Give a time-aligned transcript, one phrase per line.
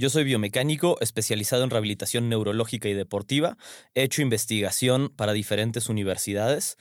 [0.00, 3.58] Yo soy biomecánico especializado en rehabilitación neurológica y deportiva.
[3.94, 6.78] He hecho investigación para diferentes universidades.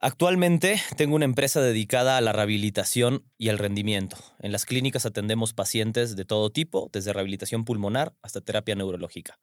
[0.00, 4.18] Actualmente tengo una empresa dedicada a la rehabilitación y al rendimiento.
[4.38, 9.38] En las clínicas atendemos pacientes de todo tipo, desde rehabilitación pulmonar hasta terapia neurológica.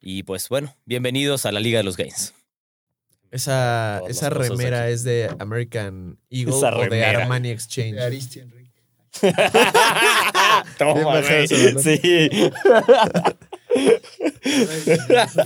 [0.00, 2.32] Y pues bueno, bienvenidos a la Liga de los Gains.
[3.32, 7.04] Esa, esa remera es de American Eagle Esa o de.
[7.04, 7.96] Armani Exchange.
[7.96, 8.70] De Aristi Enrique.
[10.78, 11.48] Toma, güey.
[11.48, 12.50] Sí.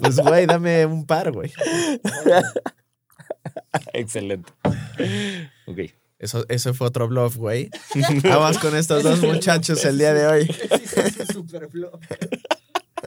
[0.01, 1.53] Pues, güey, dame un par, güey.
[3.93, 4.53] Excelente.
[5.67, 5.79] Ok.
[6.19, 7.71] Eso, eso fue otro bluff, güey.
[8.25, 10.47] Vamos con estos dos muchachos el día de hoy.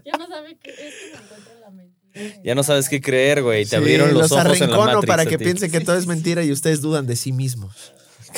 [0.06, 2.42] Ya no sabe qué es que me encuentra la mentira.
[2.44, 3.64] Ya no sabes qué creer, güey.
[3.64, 5.08] Te Sí, abrieron los, ojos en la arrincono Matrix.
[5.08, 7.94] para a que piensen que todo es mentira y ustedes dudan de sí mismos.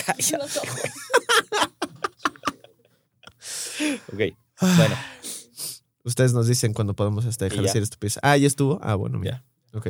[0.06, 0.60] Cállate.
[4.12, 4.20] Ok.
[4.78, 4.96] Bueno,
[6.04, 7.56] Ustedes nos dicen cuando podemos este, Y ya.
[7.56, 8.20] ejercer estupidez.
[8.22, 8.80] Ah, ¿ya estuvo?
[8.84, 9.44] Ah, bueno, mira.
[9.74, 9.90] Ok.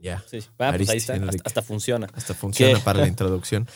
[0.00, 0.22] Ya.
[0.28, 0.38] sí.
[0.58, 1.14] Ah, pues ahí está.
[1.14, 2.08] Hasta, hasta funciona.
[2.14, 2.84] Hasta funciona ¿Qué?
[2.84, 3.68] para la introducción.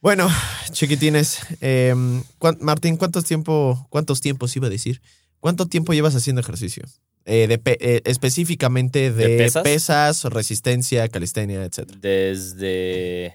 [0.00, 0.28] Bueno,
[0.70, 1.40] chiquitines.
[1.62, 1.94] eh,
[2.38, 5.00] ¿cuán- Martín, ¿cuántos, tiempo, ¿cuántos tiempos iba a decir?
[5.40, 6.84] ¿Cuánto tiempo llevas haciendo ejercicio?
[7.26, 9.62] Eh, de pe- eh, específicamente de, ¿De pesas?
[9.62, 11.90] pesas, resistencia, calistenia, etc.
[12.00, 13.34] Desde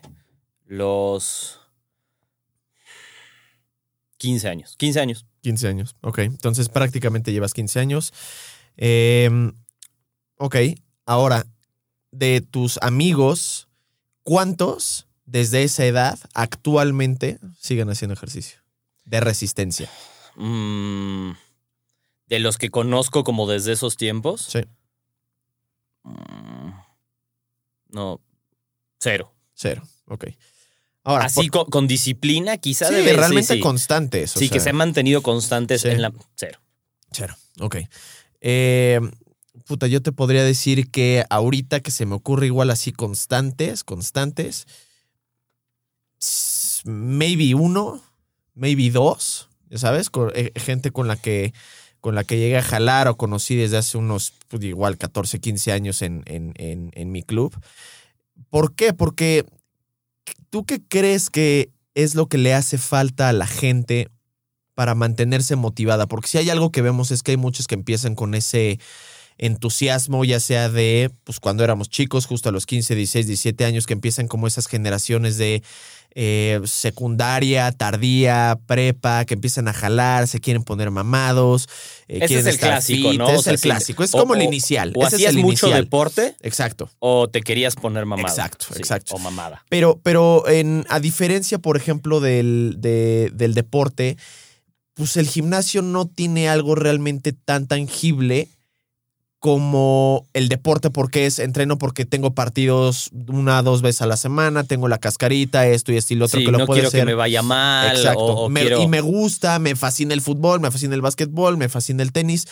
[0.68, 1.59] los
[4.20, 4.76] 15 años.
[4.78, 5.26] 15 años.
[5.42, 5.96] 15 años.
[6.02, 8.14] Ok, entonces prácticamente llevas 15 años.
[8.78, 9.52] Eh,
[10.38, 10.56] ok,
[11.06, 11.48] ahora,
[12.12, 13.68] de tus amigos,
[14.24, 18.60] ¿cuántos desde esa edad actualmente siguen haciendo ejercicio?
[19.06, 19.90] De resistencia.
[20.36, 21.32] Mm,
[22.28, 24.42] de los que conozco como desde esos tiempos.
[24.42, 24.60] Sí.
[26.04, 26.72] Mm,
[27.90, 28.22] no.
[29.00, 29.34] Cero.
[29.54, 29.84] Cero.
[30.06, 30.28] Ok.
[31.10, 33.60] Ahora, Así con, con disciplina, quizá sí, debe realmente sí.
[33.60, 34.36] constantes.
[34.36, 35.88] o Sí, que se han mantenido constantes Sí.
[35.88, 36.14] en la.
[36.36, 36.60] Cero.
[37.12, 37.36] Cero.
[37.60, 37.78] Ok.
[38.42, 39.00] Eh,
[39.66, 44.68] puta, yo te podría decir que ahorita que se me ocurre igual así constantes, constantes,
[46.86, 48.02] maybe uno,
[48.54, 51.54] maybe dos, ya sabes, con, eh, gente con la que
[52.02, 55.74] con la que llegué a jalar o conocí desde hace unos, pues, igual, 14, 15
[55.74, 57.54] años en, en, en, en mi club.
[58.50, 58.94] ¿Por qué?
[58.94, 59.44] Porque
[60.50, 64.10] tú qué crees que es lo que le hace falta a la gente
[64.76, 68.16] para mantenerse motivada, porque si hay algo que vemos es que hay muchos que empiezan
[68.16, 68.80] con ese
[69.38, 73.88] entusiasmo, ya sea de, pues cuando éramos chicos, justo a los 15, 16, 17 años,
[73.88, 75.64] que empiezan como esas generaciones de
[76.16, 81.68] eh, secundaria, tardía, prepa, que empiezan a jalar, se quieren poner mamados,
[82.08, 83.28] eh, Ese es el clásico, fit, ¿no?
[83.28, 84.94] O Es sea, el clásico, es o- como el inicial.
[84.96, 85.84] O ese es hacías el mucho inicial.
[85.84, 86.90] deporte Exacto.
[87.00, 88.28] o te querías poner mamado.
[88.28, 89.16] Exacto, Sí, exacto.
[89.16, 89.64] O mamada.
[89.70, 94.18] Pero, pero en, a diferencia, por ejemplo, del, de- del deporte,
[94.96, 98.50] pues el gimnasio no tiene algo realmente tan tangible
[99.40, 104.66] como el deporte, porque es entreno porque tengo partidos una dos veces a la semana,
[104.66, 106.92] tengo la cascarita, esto y esto y lo otro Sí, que lo no puede quiero
[106.92, 107.02] ser.
[107.02, 107.96] que me vaya mal.
[107.96, 108.20] Exacto.
[108.20, 108.82] O, o Me- quiero...
[108.82, 112.48] Y me gusta, me fascina el fútbol, me fascina el básquetbol, me fascina el tenis,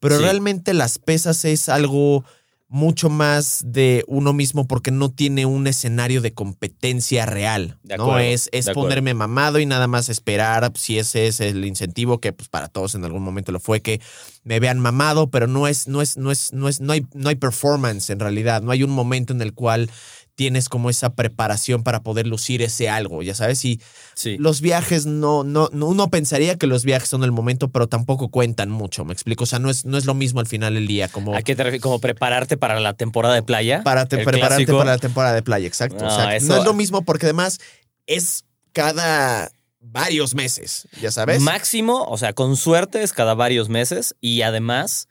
[0.00, 0.22] pero Sí.
[0.24, 2.24] realmente las pesas es algo
[2.72, 7.78] mucho más de uno mismo porque no tiene un escenario de competencia real.
[7.82, 8.88] De no es, es acuerdo.
[8.88, 12.94] ponerme mamado y nada más esperar si ese es el incentivo que pues para todos
[12.94, 14.00] en algún momento lo fue que
[14.42, 17.28] me vean mamado, pero no es no es no es no es no hay no
[17.28, 19.90] hay performance en realidad, no hay un momento en el cual
[20.34, 23.80] tienes como esa preparación para poder lucir ese algo, ya sabes, y
[24.14, 24.36] Sí.
[24.38, 28.30] los viajes no, no, no- uno pensaría que los viajes son el momento, pero tampoco
[28.30, 29.44] cuentan mucho, me explico.
[29.44, 31.54] O sea, no es, no es lo mismo al final del día, como ¿A qué
[31.54, 31.82] te refieres?
[31.82, 33.82] ¿Como prepararte para la temporada de playa?
[33.84, 34.78] para te- prepararte clásico.
[34.78, 36.02] para la temporada de playa, exacto.
[36.04, 37.60] No, o sea, eso- no es lo mismo porque además
[38.06, 39.50] es cada
[39.80, 41.40] varios meses, ya sabes.
[41.42, 45.08] Máximo, o sea, con suerte es cada varios meses y además,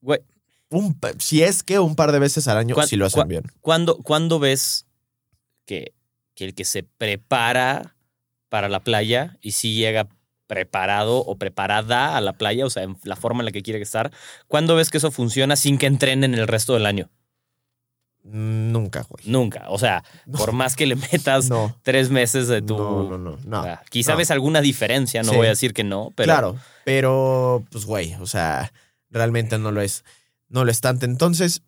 [0.00, 0.20] güey,
[0.70, 3.44] Un si es que un par de veces al año ¿Cuán- si lo hacen bien.
[3.60, 4.86] ¿cuándo, cuándo ves
[5.64, 5.92] que,
[6.34, 7.94] que el que se prepara
[8.48, 10.08] para la playa y sí llega
[10.48, 13.80] preparado o preparada a la playa, o sea, en la forma en la que quiere
[13.82, 14.12] estar,
[14.46, 17.10] ¿cuándo ves que eso funciona sin que entrenen el resto del año?
[18.24, 19.24] Nunca, güey.
[19.26, 19.66] Nunca.
[19.68, 20.38] O sea, No.
[20.38, 21.76] por más que le metas No.
[21.82, 22.76] tres meses de tu...
[22.76, 23.60] No, no, no, no.
[23.60, 25.36] o sea, quizá ves alguna diferencia, no Sí.
[25.36, 26.26] voy a decir que no, pero...
[26.26, 28.72] Claro, pero pues güey, o sea,
[29.10, 30.04] realmente no lo es,
[30.48, 31.06] no lo es tanto.
[31.06, 31.62] Entonces,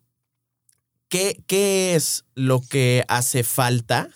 [1.07, 4.09] ¿qué, qué es lo que hace falta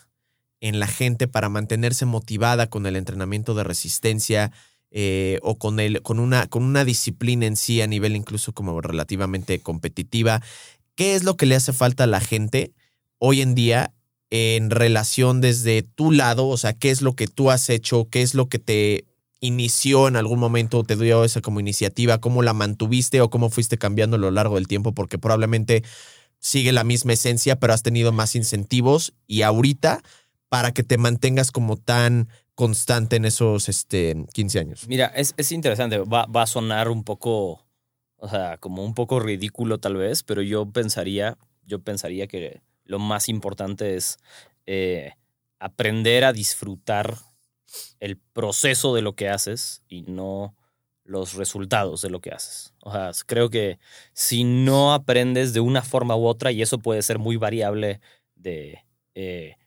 [0.62, 4.52] en la gente para mantenerse motivada con el entrenamiento de resistencia
[4.92, 8.80] eh, o con, el, con, una, con una disciplina en sí a nivel incluso como
[8.80, 10.42] relativamente competitiva?
[10.96, 12.74] ¿Qué es lo que le hace falta a la gente
[13.18, 13.94] hoy en día
[14.30, 16.48] en relación desde tu lado?
[16.48, 18.08] O sea, ¿qué es lo que tú has hecho?
[18.10, 19.06] ¿Qué es lo que te
[19.44, 22.20] inició en algún momento, te dio esa como iniciativa?
[22.20, 24.94] ¿Cómo la mantuviste o cómo fuiste cambiando a lo largo del tiempo?
[24.94, 25.84] Porque probablemente
[26.40, 30.02] sigue la misma esencia, pero has tenido más incentivos y ahorita
[30.48, 34.88] para que te mantengas como tan constante en esos este, 15 años.
[34.88, 35.98] Mira, es, es interesante.
[36.00, 37.66] Va, va a sonar un poco,
[38.16, 43.00] o sea, como un poco ridículo tal vez, pero yo pensaría, yo pensaría que lo
[43.00, 44.20] más importante es
[44.66, 45.12] eh,
[45.60, 47.18] aprender a disfrutar
[48.00, 50.56] el proceso de lo que haces y no
[51.06, 52.74] los resultados de lo que haces.
[52.82, 53.80] O sea, creo que
[54.14, 58.00] si no aprendes de una forma u otra, y eso puede ser muy variable
[58.36, 58.86] de,
[59.16, 59.58] eh,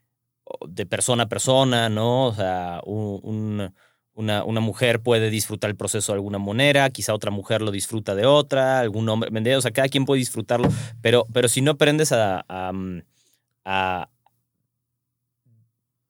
[0.69, 2.27] de persona a persona, ¿no?
[2.27, 3.75] O sea, un- un-
[4.15, 8.15] una, una mujer puede disfrutar el proceso de alguna manera, quizá otra mujer lo disfruta
[8.15, 9.57] de otra, algún hombre, ¿me?
[9.57, 10.69] O sea, cada quien puede disfrutarlo,
[11.03, 12.73] pero, pero si no aprendes a, a,
[13.65, 14.09] a-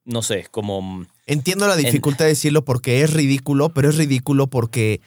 [0.04, 1.06] no sé, como...
[1.26, 5.00] Entiendo la dificultad de decirlo porque es ridículo, pero es ridículo porque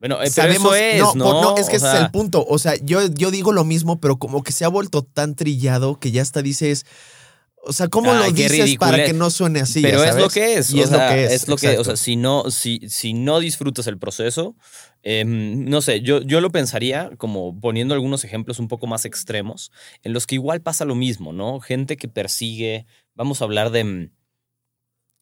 [0.00, 0.74] Bueno, eh, pero sabemos.
[0.74, 1.24] eso es, no, ¿no?
[1.24, 2.44] por- no, es que O ese es el punto.
[2.48, 5.98] O sea, yo, yo digo lo mismo, pero como que se ha vuelto tan trillado
[6.00, 6.84] que ya hasta dices.
[7.68, 9.82] O sea, ¿cómo Ay, lo dices para que no suene así?
[9.82, 10.70] pero ya es lo que es.
[10.72, 11.48] Y o es lo que es.
[11.48, 14.54] lo que, o sea, si no, si, si no disfrutas el proceso,
[15.02, 19.72] em, no sé, yo, yo lo pensaría como poniendo algunos ejemplos un poco más extremos,
[20.04, 21.58] en los que igual pasa lo mismo, ¿no?
[21.58, 24.10] Gente que persigue, vamos a hablar de, mm,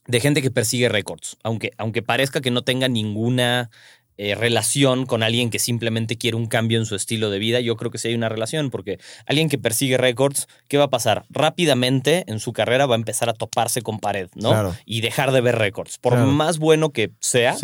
[0.06, 3.71] de gente que persigue récords, aunque, aunque parezca que no tenga ninguna
[4.17, 7.77] eh, relación con alguien que simplemente quiere un cambio en su estilo de vida, yo
[7.77, 11.25] creo que sí hay una relación, porque alguien que persigue récords, ¿qué va a pasar?
[11.31, 14.51] Rápidamente en su carrera va a empezar a toparse con pared, ¿no?
[14.51, 14.77] Claro.
[14.85, 15.99] Y dejar de ver récords.
[15.99, 16.29] Por Claro.
[16.29, 17.56] más bueno que sea,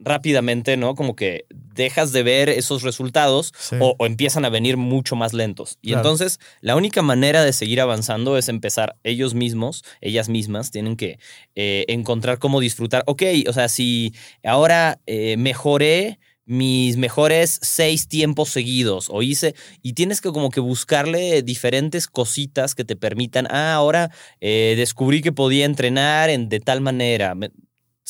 [0.00, 0.94] rápidamente, ¿no?
[0.94, 3.76] Como que dejas de ver esos resultados sí.
[3.80, 5.78] o, o empiezan a venir mucho más lentos.
[5.82, 6.00] Y Claro.
[6.00, 11.18] entonces la única manera de seguir avanzando es empezar ellos mismos, ellas mismas, tienen que
[11.54, 13.02] eh, encontrar cómo disfrutar.
[13.06, 14.12] Ok, o sea, si
[14.44, 16.18] ahora eh, mejoré
[16.50, 22.74] mis mejores seis tiempos seguidos o hice y tienes que como que buscarle diferentes cositas
[22.74, 24.10] que te permitan, ah, ahora
[24.40, 27.34] eh, descubrí que podía entrenar en, de tal manera.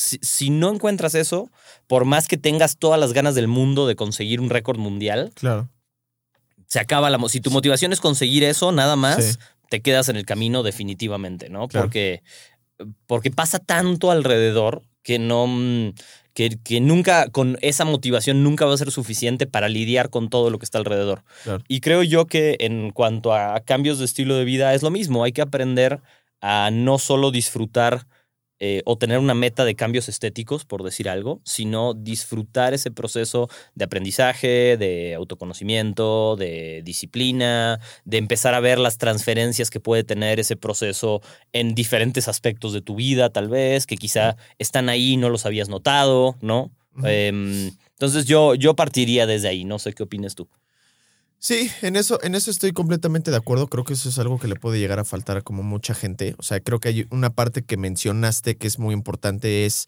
[0.01, 1.51] Si, si no encuentras eso,
[1.85, 5.67] por más que tengas todas las ganas del mundo de conseguir un récord mundial, Claro.
[6.67, 7.19] se acaba la...
[7.27, 9.37] Si tu motivación es conseguir eso, nada más, Sí.
[9.69, 11.67] te quedas en el camino definitivamente, ¿no?
[11.67, 11.87] Claro.
[11.87, 12.23] Porque,
[13.07, 15.45] porque pasa tanto alrededor que no...
[16.33, 20.49] Que, que nunca, con esa motivación, nunca va a ser suficiente para lidiar con todo
[20.49, 21.25] lo que está alrededor.
[21.43, 21.61] Claro.
[21.67, 25.25] Y creo yo que en cuanto a cambios de estilo de vida es lo mismo.
[25.25, 25.99] Hay que aprender
[26.39, 28.07] a no solo disfrutar
[28.59, 33.49] eh, o tener una meta de cambios estéticos, por decir algo, sino disfrutar ese proceso
[33.75, 40.39] de aprendizaje, de autoconocimiento, de disciplina, de empezar a ver las transferencias que puede tener
[40.39, 41.21] ese proceso
[41.53, 45.45] en diferentes aspectos de tu vida, tal vez, que quizá están ahí y no los
[45.45, 46.71] habías notado, ¿no?
[47.03, 50.49] Em, entonces yo, yo partiría desde ahí, no sé qué opinas tú.
[51.41, 53.67] Sí, en eso, en eso estoy completamente de acuerdo.
[53.67, 56.35] Creo que eso es algo que le puede llegar a faltar a como mucha gente.
[56.37, 59.87] O sea, creo que hay una parte que mencionaste que es muy importante, es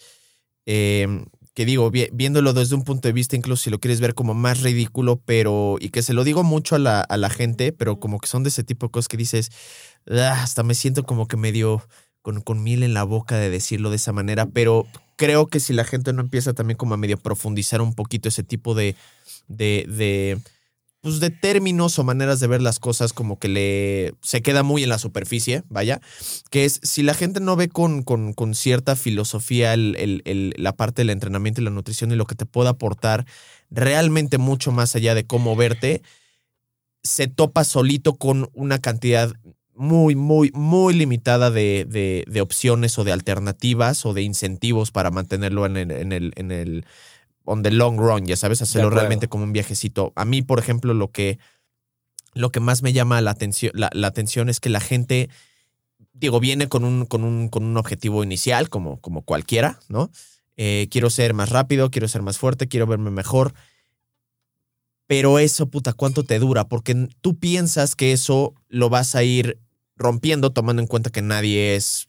[0.65, 4.13] eh, que digo, vi- viéndolo desde un punto de vista, incluso si lo quieres ver
[4.15, 7.73] como más ridículo, pero, y que se lo digo mucho a la, a la gente,
[7.73, 9.49] pero como que son de ese tipo de cosas que dices,
[10.09, 11.83] "Ah, hasta me siento como que medio
[12.21, 15.73] con, con mil en la boca de decirlo de esa manera, pero creo que si
[15.73, 18.95] la gente no empieza también como a medio profundizar un poquito ese tipo de,
[19.47, 20.39] de, de
[21.01, 24.83] pues de términos o maneras de ver las cosas como que le se queda muy
[24.83, 25.99] en la superficie, vaya,
[26.51, 30.53] que es si la gente no ve con, con, con cierta filosofía el, el- el-
[30.57, 33.25] la parte del entrenamiento y la nutrición y lo que te puede aportar
[33.71, 36.01] realmente mucho más allá de cómo verte,
[37.03, 39.33] se topa solito con una cantidad
[39.73, 45.65] muy, muy, muy limitada de, de- opciones o de alternativas o de incentivos para mantenerlo
[45.65, 46.85] en el, en el, en el
[47.51, 50.13] on the long run, ya sabes, hacerlo realmente como un viajecito.
[50.15, 51.37] A mí, por ejemplo, lo que,
[52.33, 55.29] lo que más me llama la atención, la, la atención es que la gente,
[56.13, 60.09] digo, viene con un, con un, con un objetivo inicial, como, como cualquiera, ¿no?
[60.55, 63.53] Eh, quiero ser más rápido, quiero ser más fuerte, quiero verme mejor.
[65.07, 66.69] Pero eso, puta, ¿cuánto te dura?
[66.69, 69.59] Porque tú piensas que eso lo vas a ir
[69.97, 72.07] rompiendo tomando en cuenta que nadie es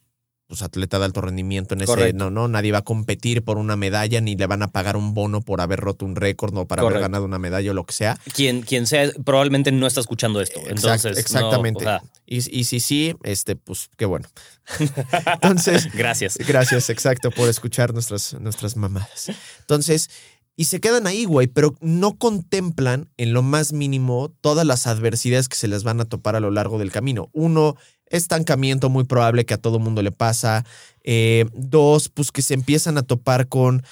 [0.53, 2.13] pues, atleta de alto rendimiento en ese.
[2.13, 5.15] No, no, nadie va a competir por una medalla ni le van a pagar un
[5.15, 7.95] bono por haber roto un récord o para haber ganado una medalla o lo que
[7.95, 8.19] sea.
[8.35, 10.61] Quien, quien sea, probablemente no está escuchando esto.
[10.61, 11.79] Exact- Entonces, no, exactamente.
[11.79, 14.29] o sea, Y, y si sí, este, pues qué bueno.
[15.33, 16.37] Entonces, gracias.
[16.37, 19.31] Gracias, exacto, por escuchar nuestras, nuestras mamadas.
[19.61, 20.11] Entonces,
[20.55, 25.49] y se quedan ahí, güey, pero no contemplan en lo más mínimo todas las adversidades
[25.49, 27.31] que se les van a topar a lo largo del camino.
[27.33, 27.77] Uno,
[28.13, 30.65] estancamiento muy probable que a todo mundo le pasa.
[31.05, 33.83] Eh, dos, pues que se empiezan a topar con...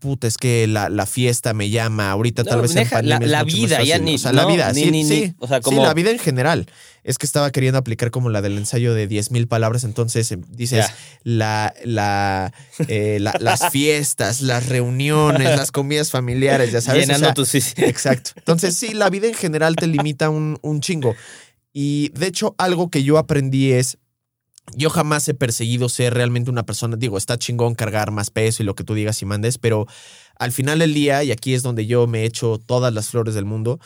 [0.00, 2.10] Puta, es que la, la fiesta me llama.
[2.10, 5.02] Ahorita tal vez deja, la- vida, ya ni- O sea, la vida, ni- sí, ni-
[5.02, 5.34] ni- sí.
[5.38, 6.66] o sea, Sí, como- la vida en general.
[7.04, 10.84] Es que estaba queriendo aplicar como la del ensayo de 10.000 palabras, entonces eh, dices
[11.22, 12.52] la, la,
[12.88, 17.04] eh, la- las fiestas, las reuniones, las comidas familiares, ya sabes.
[17.04, 17.48] O Llenando sea, tus...
[17.48, 17.72] sí, sí.
[17.78, 18.32] Exacto.
[18.36, 21.16] Entonces, sí, la vida en general te limita un, un chingo.
[21.80, 23.98] Y de hecho, algo que yo aprendí es.
[24.74, 26.96] Yo jamás he perseguido ser realmente una persona.
[26.96, 29.86] Digo, está chingón cargar más peso y lo que tú digas y mandes, pero
[30.40, 33.44] al final del día, y aquí es donde yo me echo todas las flores del
[33.44, 33.78] mundo.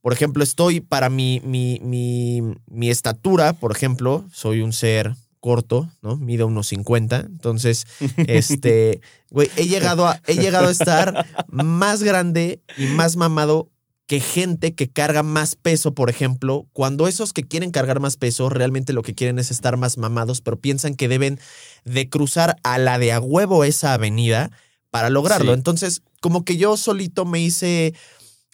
[0.00, 5.90] Por ejemplo, estoy para mi, mi, mi, mi estatura, por ejemplo, soy un ser corto,
[6.00, 6.16] ¿no?
[6.16, 7.20] Mido unos 50.
[7.20, 7.86] Entonces,
[8.26, 13.68] este, güey, he llegado a, he llegado a estar más grande y más mamado
[14.06, 18.50] que gente que carga más peso, por ejemplo, cuando esos que quieren cargar más peso
[18.50, 21.40] realmente lo que quieren es estar más mamados, pero piensan que deben
[21.84, 24.50] de cruzar a la de a huevo esa avenida
[24.90, 25.52] para lograrlo.
[25.52, 25.58] Sí.
[25.58, 27.94] Entonces, como que yo solito me hice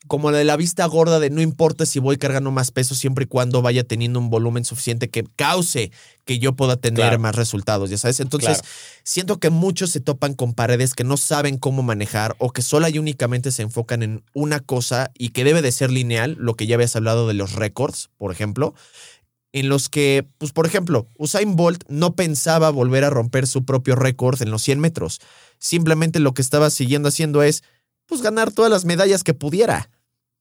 [0.08, 3.24] como la de la vista gorda de no importa si voy cargando más peso siempre
[3.24, 5.92] y cuando vaya teniendo un volumen suficiente que cause
[6.24, 7.18] que yo pueda tener Claro.
[7.18, 8.18] más resultados, ya sabes.
[8.20, 8.68] Entonces, Claro.
[9.04, 12.88] siento que muchos se topan con paredes que no saben cómo manejar o que sola
[12.88, 16.66] y únicamente se enfocan en una cosa y que debe de ser lineal, lo que
[16.66, 18.74] ya habías hablado de los récords, por ejemplo,
[19.52, 23.96] en los que, pues por ejemplo, Usain Bolt no pensaba volver a romper su propio
[23.96, 25.20] récord en los 100 metros.
[25.58, 27.64] Simplemente lo que estaba siguiendo haciendo es,
[28.10, 29.88] pues ganar todas las medallas que pudiera.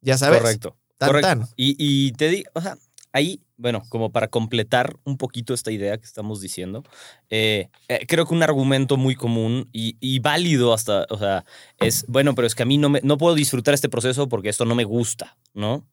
[0.02, 0.42] Ya sabes.
[0.42, 0.76] Correcto.
[0.98, 1.28] Tan, correcto.
[1.28, 1.48] tan.
[1.56, 2.78] Y, y te digo, o sea,
[3.14, 6.84] ahí, bueno, como para completar un poquito esta idea que estamos diciendo,
[7.30, 11.46] eh, eh, creo que un argumento muy común y, y válido hasta, o sea,
[11.80, 14.50] es, bueno, pero es que a mí no, me, no puedo disfrutar este proceso porque
[14.50, 15.86] esto no me gusta, ¿no?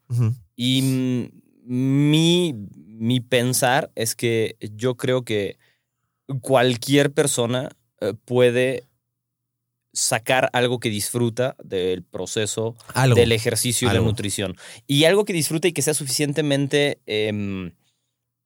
[0.56, 2.54] Y mm, mi,
[2.86, 5.58] mi pensar es que yo creo que
[6.40, 7.68] cualquier persona
[8.00, 8.86] eh, puede
[9.96, 13.16] sacar algo que disfruta del proceso Algo.
[13.16, 14.08] del ejercicio y la Algo.
[14.10, 14.54] nutrición.
[14.86, 17.72] Y algo que disfrute y que sea suficientemente em,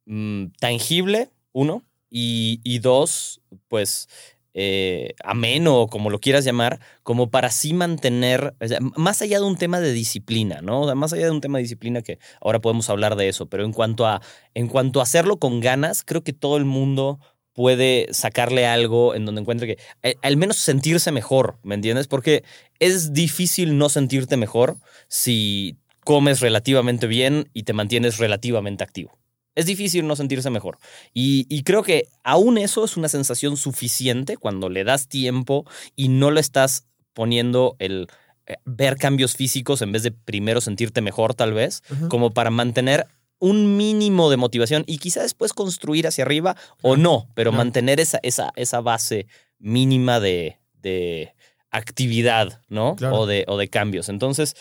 [0.07, 4.09] mm, tangible, uno, y, y dos, pues
[4.53, 9.23] eh, ameno o como lo quieras llamar, como para sí mantener, o sea, m- más
[9.23, 10.83] allá de un tema de disciplina, ¿no?
[10.83, 13.47] O sea, más allá de un tema de disciplina que ahora podemos hablar de eso,
[13.47, 14.21] pero en cuanto a,
[14.55, 17.21] en cuanto a hacerlo con ganas, creo que todo el mundo
[17.53, 22.07] puede sacarle algo en donde encuentre que eh, al menos sentirse mejor, ¿me entiendes?
[22.07, 22.45] Porque
[22.79, 24.79] es difícil no sentirte mejor
[25.09, 29.19] si comes relativamente bien y te mantienes relativamente activo.
[29.55, 30.79] Es difícil no sentirse mejor.
[31.13, 35.67] Y, y creo que aún eso es una sensación suficiente cuando le das tiempo
[35.97, 38.07] y no le estás poniendo el
[38.47, 43.07] eh, ver cambios físicos en vez de primero sentirte mejor tal vez, como para mantener
[43.41, 48.21] un mínimo de motivación y quizá después construir hacia arriba o no, pero mantener esa,
[48.23, 49.27] esa, esa base
[49.59, 51.35] mínima de, de
[51.71, 52.95] actividad, ¿no?
[52.97, 53.17] Claro.
[53.21, 54.09] O, de, o de cambios.
[54.09, 54.57] Entonces,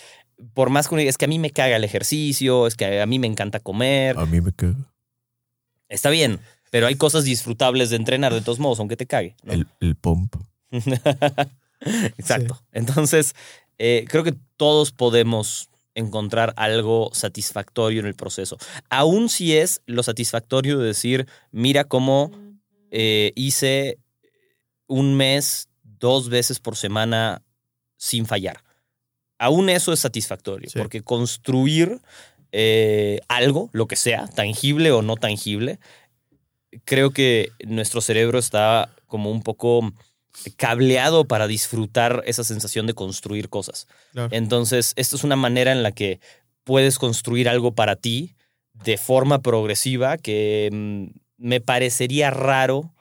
[0.54, 3.02] por más que uno diga, es que a mí me caga el ejercicio, es que
[3.02, 4.76] a mí me encanta comer, A mí me queda.
[5.90, 6.40] está bien,
[6.72, 9.36] pero hay cosas disfrutables de entrenar de todos modos, aunque te cague.
[9.44, 9.54] ¿no?
[9.54, 10.36] El, el pump.
[12.18, 12.62] Exacto.
[12.72, 13.36] Entonces,
[13.78, 15.69] eh, creo que todos podemos
[16.00, 18.58] encontrar algo satisfactorio en el proceso.
[18.90, 22.32] Aún si es lo satisfactorio de decir, mira cómo
[22.92, 24.00] eh, hice
[24.88, 27.44] un mes dos veces por semana
[27.98, 28.64] sin fallar.
[29.38, 30.80] Aún eso es satisfactorio, Sí.
[30.80, 32.00] porque construir
[32.52, 35.80] eh, algo, lo que sea, tangible o no tangible,
[36.84, 39.94] creo que nuestro cerebro está como un poco
[40.58, 43.88] cableado para disfrutar esa sensación de construir cosas.
[44.14, 44.30] Claro.
[44.32, 46.20] Entonces, esto es una manera en la que
[46.64, 48.36] puedes construir algo para ti
[48.74, 51.06] de forma progresiva que mm,
[51.38, 52.94] me parecería raro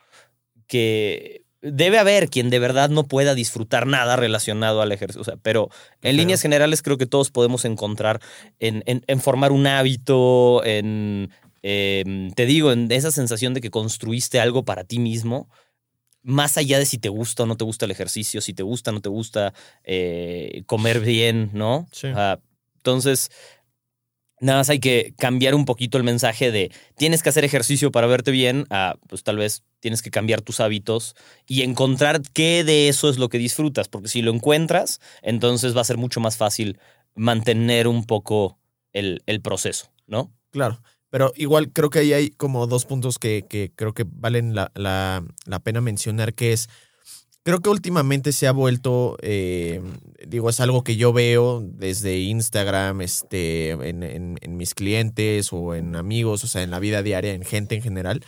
[0.67, 5.21] que debe haber quien de verdad no pueda disfrutar nada relacionado al ejercicio.
[5.21, 6.17] O sea, pero en Claro.
[6.17, 8.21] líneas generales creo que todos podemos encontrar
[8.61, 11.31] en, en- en formar un hábito, en,
[11.63, 15.49] em, te digo, en esa sensación de que construiste algo para ti mismo,
[16.23, 18.91] más allá de si te gusta o no te gusta el ejercicio, si te gusta
[18.91, 21.89] o no te gusta eh, comer bien, ¿no?
[21.93, 22.09] Sí.
[22.77, 23.31] Entonces,
[24.41, 28.07] Nada más hay que cambiar un poquito el mensaje de tienes que hacer ejercicio para
[28.07, 32.89] verte bien a pues tal vez tienes que cambiar tus hábitos y encontrar qué de
[32.89, 36.37] eso es lo que disfrutas, porque si lo encuentras, entonces va a ser mucho más
[36.37, 36.79] fácil
[37.15, 38.59] mantener un poco
[38.93, 40.33] el, el proceso, ¿no?
[40.51, 40.81] Claro.
[41.11, 44.71] Pero igual creo que ahí hay como dos puntos que, que creo que valen la,
[44.75, 46.69] la- la pena mencionar, que es,
[47.45, 49.81] creo que últimamente se ha vuelto, eh,
[50.27, 55.75] digo, es algo que yo veo desde Instagram, este, en, en- en mis clientes o
[55.75, 58.23] en amigos, o sea, en la vida diaria, en gente en general,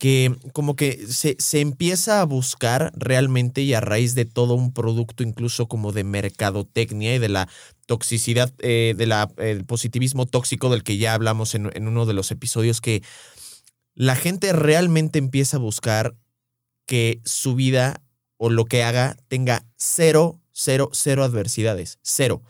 [0.00, 4.72] que como que se, se empieza a buscar realmente y a raíz de todo un
[4.72, 7.50] producto incluso como de mercadotecnia y de la
[7.84, 12.80] toxicidad, eh, del positivismo tóxico del que ya hablamos en, en uno de los episodios,
[12.80, 13.02] que
[13.94, 16.16] la gente realmente empieza a buscar
[16.86, 18.00] que su vida
[18.38, 22.42] o lo que haga tenga cero, cero, cero adversidades, cero.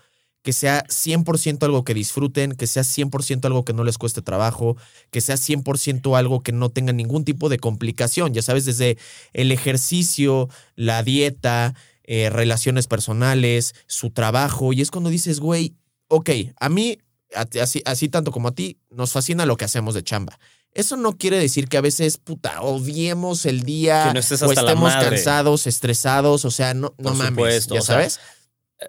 [0.42, 4.76] Que sea 100% algo que disfruten, que sea 100% algo que no les cueste trabajo,
[5.10, 8.96] que sea 100% algo que no tenga ningún tipo de complicación, ya sabes, desde
[9.32, 15.76] el ejercicio, la dieta, eh, relaciones personales, su trabajo, y es cuando dices, güey,
[16.08, 16.98] ok, a mí,
[17.34, 20.38] así, así tanto como a ti, nos fascina lo que hacemos de chamba.
[20.72, 24.52] Eso no quiere decir que a veces, puta, odiemos el día Que no estés o
[24.52, 28.20] estemos cansados, estresados, o sea, no, no Por mames, supuesto, ya sea, sabes.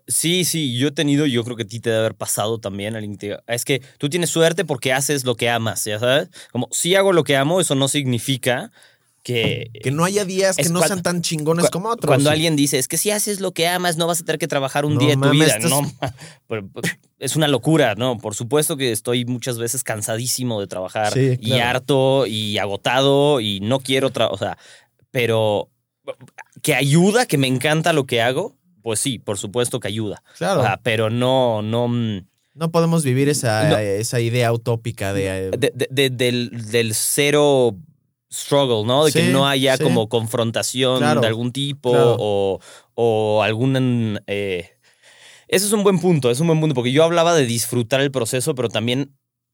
[0.08, 2.96] Sí, sí, yo he tenido, yo creo que a ti te debe haber pasado también.
[3.48, 6.30] Es que tú tienes suerte porque haces lo que amas, ¿ya sabes?
[6.52, 8.72] Como si hago lo que amo, eso no significa
[9.24, 9.70] que...
[9.84, 12.08] que no haya días que no sean tan chingones como otros.
[12.08, 12.34] Cuando Sí.
[12.34, 14.86] alguien dice, es que si haces lo que amas, no vas a tener que trabajar
[14.86, 15.46] un No día de tu vida.
[15.58, 15.82] estás- No,
[16.48, 16.86] pero, pues,
[17.20, 18.18] es una locura, ¿no?
[18.18, 23.60] Por supuesto que estoy muchas veces cansadísimo de trabajar Sí, y harto y agotado y
[23.60, 24.58] no quiero trabajar, o sea,
[25.12, 25.70] pero
[26.62, 30.22] que ayuda, que me encanta lo que hago, pues sí, por supuesto que ayuda.
[30.38, 30.62] Claro.
[30.62, 31.88] O sea, pero no, no...
[31.88, 33.78] mm, No podemos vivir esa, No.
[33.78, 35.48] esa idea utópica de...
[35.48, 37.76] eh, de- de- de- del, del cero
[38.32, 39.06] struggle, ¿no?
[39.06, 39.84] De que no haya sí.
[39.84, 42.16] como confrontación Claro, de algún tipo claro.
[42.20, 42.60] o,
[42.96, 44.20] o algún...
[44.28, 44.70] eh,
[45.48, 48.10] ese es un buen punto, es un buen punto, porque yo hablaba de disfrutar el
[48.12, 49.14] proceso, pero también...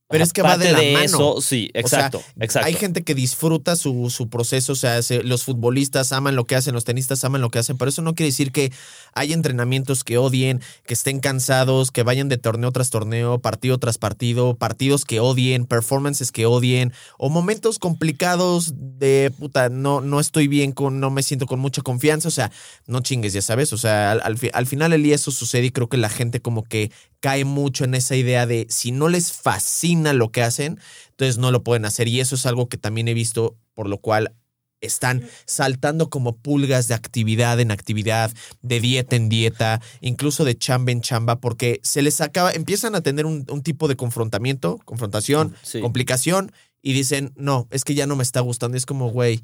[0.10, 1.04] Pero es que va de la mano.
[1.06, 2.66] eso, sí, O sea, exacto, exacto.
[2.68, 6.56] Hay gente que disfruta su, su proceso, o sea, se- los futbolistas aman lo que
[6.56, 8.72] hacen, los tenistas aman lo que hacen, pero eso no quiere decir que
[9.14, 13.98] hay entrenamientos que odien, que estén cansados, que vayan de torneo tras torneo, partido tras
[13.98, 20.48] partido, partidos que odien, performances que odien, o momentos complicados de puta, no, no estoy
[20.48, 22.50] bien con, no me siento con mucha confianza, o sea,
[22.86, 25.72] no chingues, ya sabes, o sea, al, al al final el día eso sucede y
[25.72, 29.34] creo que la gente como que cae mucho en esa idea de si no les
[29.34, 30.80] fascina lo que hacen,
[31.10, 32.08] entonces no lo pueden hacer.
[32.08, 34.34] Y eso es algo que también he visto, por lo cual
[34.80, 38.32] están saltando como pulgas de actividad en actividad,
[38.62, 43.02] de dieta en dieta, incluso de chamba en chamba, porque se les acaba, empiezan a
[43.02, 45.82] tener un, un tipo de confrontamiento, confrontación, Sí.
[45.82, 46.52] complicación,
[46.84, 48.78] y dicen, no, es que ya no me está gustando.
[48.78, 49.42] Es como, güey,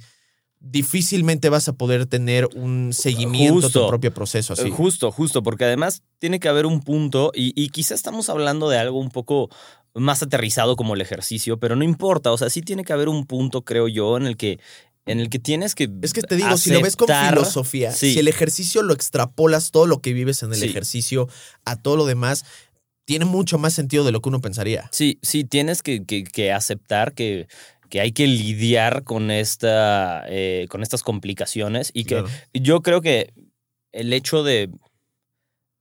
[0.60, 3.88] difícilmente vas a poder tener un seguimiento a tu Justo.
[3.88, 4.68] propio proceso así.
[4.68, 8.70] Eh, Justo, justo, porque además tiene que haber un punto, y, y quizá estamos hablando
[8.70, 9.50] de algo un poco
[9.96, 13.26] más aterrizado como el ejercicio, pero no importa, o sea, sí tiene que haber un
[13.26, 14.60] punto, creo yo, en el que,
[15.06, 15.90] en el que tienes que...
[16.02, 18.14] Es que te digo, si lo ves con aceptar- filosofía, sí.
[18.14, 20.66] si el ejercicio lo extrapolas todo lo que vives en el Sí.
[20.66, 21.28] ejercicio
[21.66, 22.44] a todo lo demás,
[23.06, 24.90] tiene mucho más sentido de lo que uno pensaría.
[24.92, 27.48] Sí, sí, tienes que, que- que aceptar que,
[27.90, 32.30] que hay que lidiar con, esta, eh, con estas complicaciones y que Claro.
[32.54, 33.34] yo creo que
[33.92, 34.70] el hecho de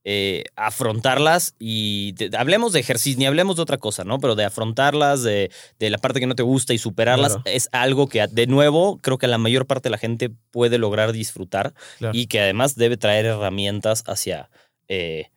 [0.04, 4.18] eh, afrontarlas y te- hablemos de ejercicio, ni hablemos de otra cosa, ¿no?
[4.18, 7.42] Pero de afrontarlas, de, de la parte que no te gusta y superarlas, Claro.
[7.46, 11.12] es algo que, de nuevo, creo que la mayor parte de la gente puede lograr
[11.12, 12.16] disfrutar Claro.
[12.16, 14.50] y que además debe traer herramientas hacia
[14.88, 15.28] eh,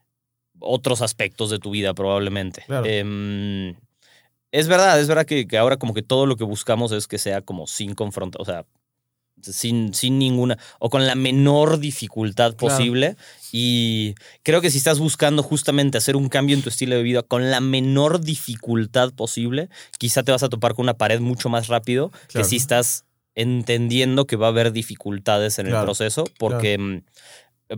[0.60, 2.64] otros aspectos de tu vida, probablemente.
[2.66, 2.86] Claro.
[2.88, 3.76] Em,
[4.52, 7.18] es verdad, es verdad que, que ahora como que todo lo que buscamos es que
[7.18, 8.66] sea como sin confrontar, o sea,
[9.42, 12.76] sin, sin ninguna, o con la menor dificultad Claro.
[12.76, 13.16] posible.
[13.52, 17.22] Y creo que si estás buscando justamente hacer un cambio en tu estilo de vida
[17.24, 21.68] con la menor dificultad posible, quizá te vas a topar con una pared mucho más
[21.68, 22.28] rápido Claro.
[22.34, 27.04] que si estás entendiendo que va a haber dificultades en el proceso, porque...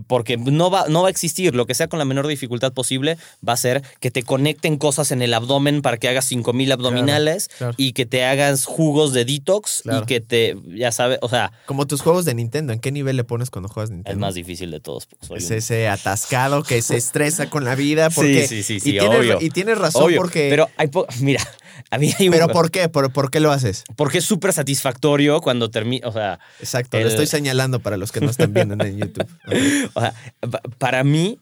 [0.07, 1.55] Porque no va, no va a existir.
[1.55, 5.11] Lo que sea con la menor dificultad posible va a ser que te conecten cosas
[5.11, 7.73] en el abdomen para que hagas 5000 abdominales claro.
[7.77, 10.03] y que te hagas jugos de detox Claro.
[10.03, 13.15] y que te, ya sabes, o sea, Como tus juegos de Nintendo, ¿en qué nivel
[13.15, 14.11] le pones cuando juegas Nintendo?
[14.11, 15.07] el más difícil de todos.
[15.35, 18.09] Es ese atascado que se estresa con la vida.
[18.15, 19.37] Porque, sí, sí, sí, y, tienes, obvio.
[19.39, 20.47] y tienes razón Obvio, porque...
[20.49, 21.41] Pero hay po- mira,
[21.91, 22.89] un- ¿Pero por qué?
[22.89, 23.83] ¿Por, por qué lo haces?
[23.95, 28.11] porque es súper satisfactorio cuando termina, o sea, Exacto, El- lo estoy señalando para los
[28.11, 29.27] que no están viendo en YouTube.
[29.93, 30.13] o sea,
[30.49, 31.39] pa- para mí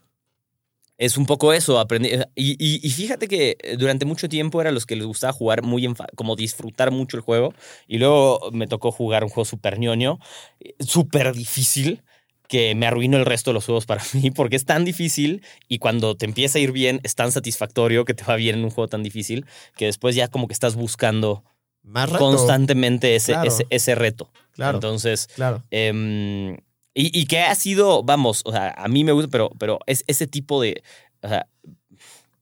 [0.98, 2.10] es un poco eso, aprendí.
[2.36, 5.62] Y, y- y fíjate que eh, durante mucho tiempo era los que les gustaba jugar
[5.62, 7.54] muy, como disfrutar mucho el juego.
[7.88, 10.20] Y luego me tocó jugar un juego súper ñoño,
[10.62, 12.02] eh, súper difícil,
[12.48, 15.80] que me arruinó el resto de los juegos para mí, porque es tan difícil y
[15.80, 18.70] cuando te empieza a ir bien, es tan satisfactorio que te va bien en un
[18.72, 21.44] juego tan difícil, que después ya como que estás buscando
[21.84, 22.20] Más reto.
[22.20, 23.48] constantemente ese, Claro.
[23.48, 24.32] ese, ese reto.
[24.52, 25.62] Claro, Entonces, claro.
[25.72, 26.54] Em,
[26.94, 30.04] y, y que ha sido, vamos, o sea, a mí me gusta, pero, pero es
[30.08, 30.82] ese tipo de.
[31.22, 31.46] O sea,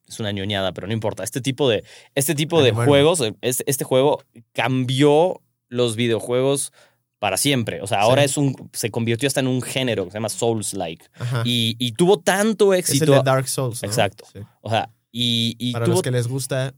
[0.08, 1.24] es una ñoñada, pero no importa.
[1.24, 6.72] Este tipo de, este tipo de juegos, este, este juego cambió los videojuegos
[7.24, 7.82] para siempre.
[7.82, 8.26] O sea, ahora Sí.
[8.26, 8.70] es un.
[8.74, 11.06] se convirtió hasta en un género que se llama Souls-like.
[11.46, 13.14] Y, y tuvo tanto es el éxito.
[13.14, 13.82] de Dark Souls.
[13.82, 13.88] ¿no?
[13.88, 14.26] Exacto.
[14.34, 14.40] Sí.
[14.60, 16.74] O sea, y, y Para tuvo los que les gusta,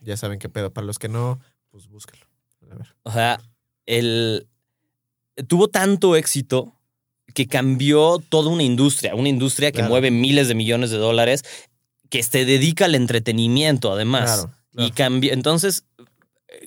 [0.00, 0.72] ya saben qué pedo.
[0.72, 1.38] Para los que no,
[1.70, 2.24] pues búscalo.
[2.70, 2.86] A ver.
[3.02, 3.42] O sea,
[3.84, 4.46] el,
[5.48, 6.72] tuvo tanto éxito
[7.34, 9.90] que cambió toda una industria, una industria que Claro.
[9.90, 11.42] mueve miles de millones de dólares,
[12.08, 14.30] que se dedica al entretenimiento además.
[14.46, 14.54] Claro.
[14.72, 14.94] Y claro.
[14.94, 15.32] cambió.
[15.34, 15.84] Entonces,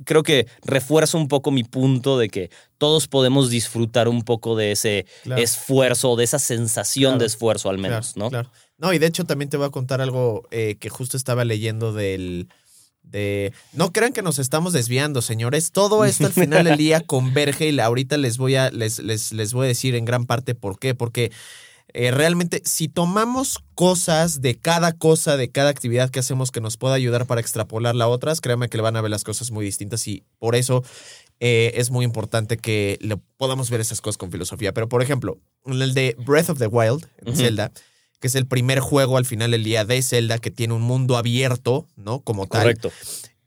[0.05, 4.71] creo que refuerza un poco mi punto de que todos podemos disfrutar un poco de
[4.71, 5.41] ese Claro.
[5.41, 7.19] esfuerzo, de esa sensación Claro.
[7.19, 8.29] de esfuerzo al menos, Claro, ¿no?
[8.29, 8.51] Claro.
[8.77, 11.93] No, y de hecho también te voy a contar algo eh, que justo estaba leyendo
[11.93, 12.49] del.
[13.03, 15.71] De, no crean que nos estamos desviando, señores.
[15.71, 19.53] Todo esto al final del día converge y ahorita les voy a, les, les, les
[19.53, 20.95] voy a decir en gran parte por qué.
[20.95, 21.31] Porque
[21.93, 26.77] eh, realmente, si tomamos cosas de cada cosa, de cada actividad que hacemos que nos
[26.77, 29.63] pueda ayudar para extrapolarla a otras, créanme que le van a ver las cosas muy
[29.63, 30.83] distintas y por eso
[31.39, 34.73] eh, es muy importante que le podamos ver esas cosas con filosofía.
[34.73, 37.35] Pero, por ejemplo, en el de Breath of the Wild, en.
[37.35, 37.71] Zelda,
[38.19, 41.15] que es el primer juego al final del día de Zelda que tiene un mundo
[41.15, 42.21] abierto, ¿no?
[42.21, 42.61] Como tal.
[42.61, 42.91] Correcto.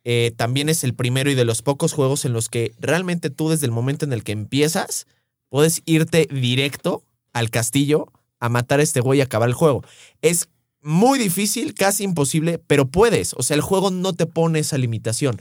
[0.05, 3.49] Eh, también es el primero y de los pocos juegos en los que realmente tú
[3.49, 5.09] desde el momento en el que empiezas,
[5.49, 9.85] puedes irte directo al castillo a matar a este güey y acabar el juego.
[10.23, 10.49] Es
[10.81, 13.35] muy difícil, casi imposible, pero puedes.
[13.35, 15.41] O sea, el juego no te pone esa limitación.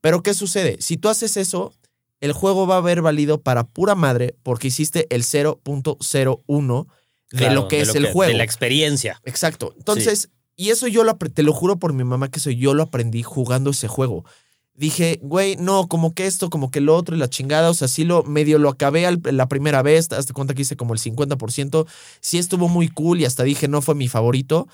[0.00, 0.76] Pero ¿qué sucede?
[0.80, 1.72] Si tú haces eso,
[2.20, 6.86] el juego va a haber valido para pura madre porque hiciste el 0.01
[7.30, 8.30] de Claro, lo que es el juego.
[8.30, 9.20] De la experiencia.
[9.24, 9.74] Exacto.
[9.78, 12.82] Entonces, y eso yo lo, te lo juro por mi mamá que eso yo lo
[12.82, 14.24] aprendí jugando ese juego.
[14.74, 17.88] Dije, güey, no, como que esto, como que lo otro y la chingada, o sea,
[17.88, 20.98] sí lo medio lo acabé al- la primera vez, hazte cuenta que hice como el
[21.00, 21.86] 50%,
[22.20, 24.68] sí estuvo muy cool y hasta dije, no fue mi favorito.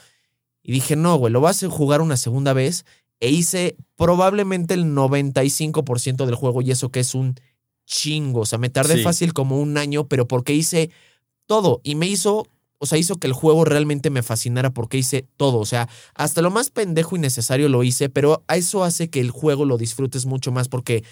[0.63, 2.85] Y dije, no, güey, lo vas a jugar una segunda vez
[3.21, 7.35] e hice probablemente el 95% del juego y eso que es un
[7.87, 9.03] chingo, o sea, me tardé Sí.
[9.03, 10.91] fácil como un año, pero porque hice
[11.47, 12.47] todo y me hizo
[12.79, 15.59] o sea, hizo que el juego realmente me fascinara porque hice todo.
[15.59, 19.21] O sea, hasta lo más pendejo y necesario lo hice, pero a eso hace que
[19.21, 21.05] el juego lo disfrutes mucho más porque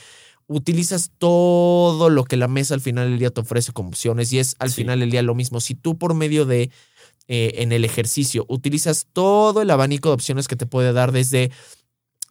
[0.49, 4.39] utilizas todo lo que la mesa al final del día te ofrece como opciones y
[4.39, 4.77] es al Sí.
[4.83, 5.61] final del día lo mismo.
[5.61, 6.71] Si tú por medio de,
[7.29, 11.51] eh, en el ejercicio, utilizas todo el abanico de opciones que te puede dar desde,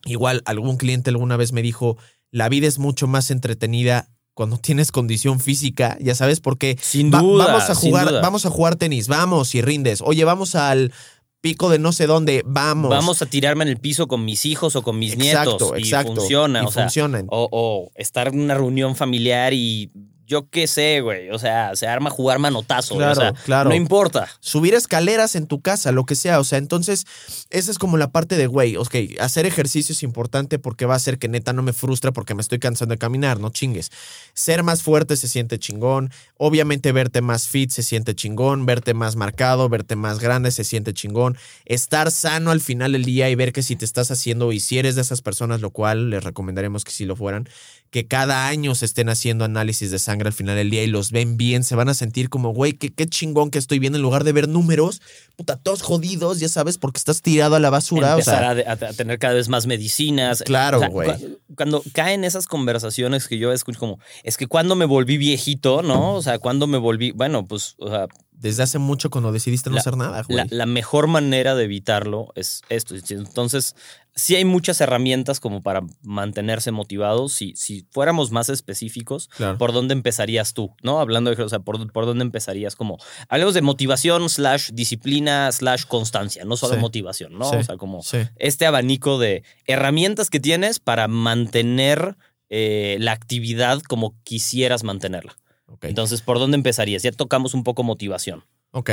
[0.05, 1.97] igual algún cliente alguna vez me dijo,
[2.31, 7.19] la vida es mucho más entretenida cuando tienes condición física, ya sabes, porque Sin Va-
[7.21, 7.47] duda.
[7.47, 8.21] vamos a sin jugar, duda.
[8.21, 10.01] vamos a jugar tenis, vamos y rindes.
[10.01, 10.93] Oye, vamos al
[11.41, 12.89] pico de no sé dónde, vamos.
[12.89, 15.71] Vamos a tirarme en el piso con mis hijos o con mis exacto, nietos.
[15.77, 16.11] exacto.
[16.13, 16.63] Y funciona.
[16.63, 16.87] Y o sea.
[17.29, 19.91] O, o estar en una reunión familiar y
[20.27, 21.29] yo qué sé, güey.
[21.29, 22.95] O sea, se arma jugar manotazo.
[22.95, 23.69] Claro, o sea, claro.
[23.69, 24.27] No importa.
[24.39, 26.39] Subir escaleras en tu casa, lo que sea.
[26.39, 27.05] O sea, entonces,
[27.49, 30.97] esa es como la parte de, güey, ok, hacer ejercicio es importante porque va a
[30.97, 33.91] hacer que neta no me frustre porque me estoy cansando de caminar, no chingues.
[34.33, 36.11] Ser más fuerte se siente chingón.
[36.37, 38.65] Obviamente verte más fit se siente chingón.
[38.65, 41.37] Verte más marcado, verte más grande se siente chingón.
[41.65, 44.79] Estar sano al final del día y ver que si te estás haciendo y si
[44.79, 47.47] eres de esas personas, lo cual les recomendaremos que si lo fueran,
[47.91, 51.11] que cada año se estén haciendo análisis de sangre al final del día y los
[51.11, 54.01] ven bien, se van a sentir como, güey, qué, qué chingón que estoy bien en
[54.01, 55.01] lugar de ver números,
[55.37, 58.09] puta, todos jodidos, ya sabes, porque estás tirado a la basura.
[58.15, 60.43] O Empezar sea, a, tener cada vez más medicinas.
[60.45, 61.09] Claro, O sea, güey.
[61.17, 65.81] cu- Cuando caen esas conversaciones que yo escucho como, es que cuando me volví viejito,
[65.81, 66.15] ¿no?
[66.15, 69.75] O sea, cuando me volví, bueno, pues, o sea, desde hace mucho cuando decidiste no
[69.75, 70.37] La- hacer nada, güey.
[70.37, 72.93] La, la mejor manera de evitarlo es esto.
[73.09, 73.75] Entonces,
[74.15, 77.33] sí hay muchas herramientas como para mantenerse motivados.
[77.33, 79.57] Si, si fuéramos más específicos, Claro.
[79.57, 80.73] ¿por dónde empezarías tú?
[80.81, 80.99] ¿No?
[81.01, 82.75] Hablando de, o sea, ¿por, por dónde empezarías?
[82.75, 82.97] Como,
[83.27, 86.79] hablemos de motivación, slash disciplina, slash constancia, no solo Sí.
[86.79, 87.49] motivación, ¿no?
[87.49, 87.57] Sí.
[87.57, 88.19] O sea, como Sí.
[88.37, 92.15] este abanico de herramientas que tienes para mantener
[92.49, 95.35] eh, la actividad como quisieras mantenerla.
[95.81, 97.01] Entonces, ¿por dónde empezarías?
[97.03, 98.45] Ya tocamos un poco motivación.
[98.71, 98.91] Ok.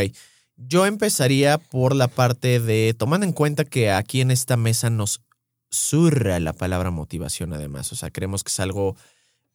[0.57, 5.21] Yo empezaría por la parte de, tomando en cuenta que aquí en esta mesa nos
[5.71, 7.93] surra la palabra motivación además.
[7.93, 8.97] O sea, creemos que es algo...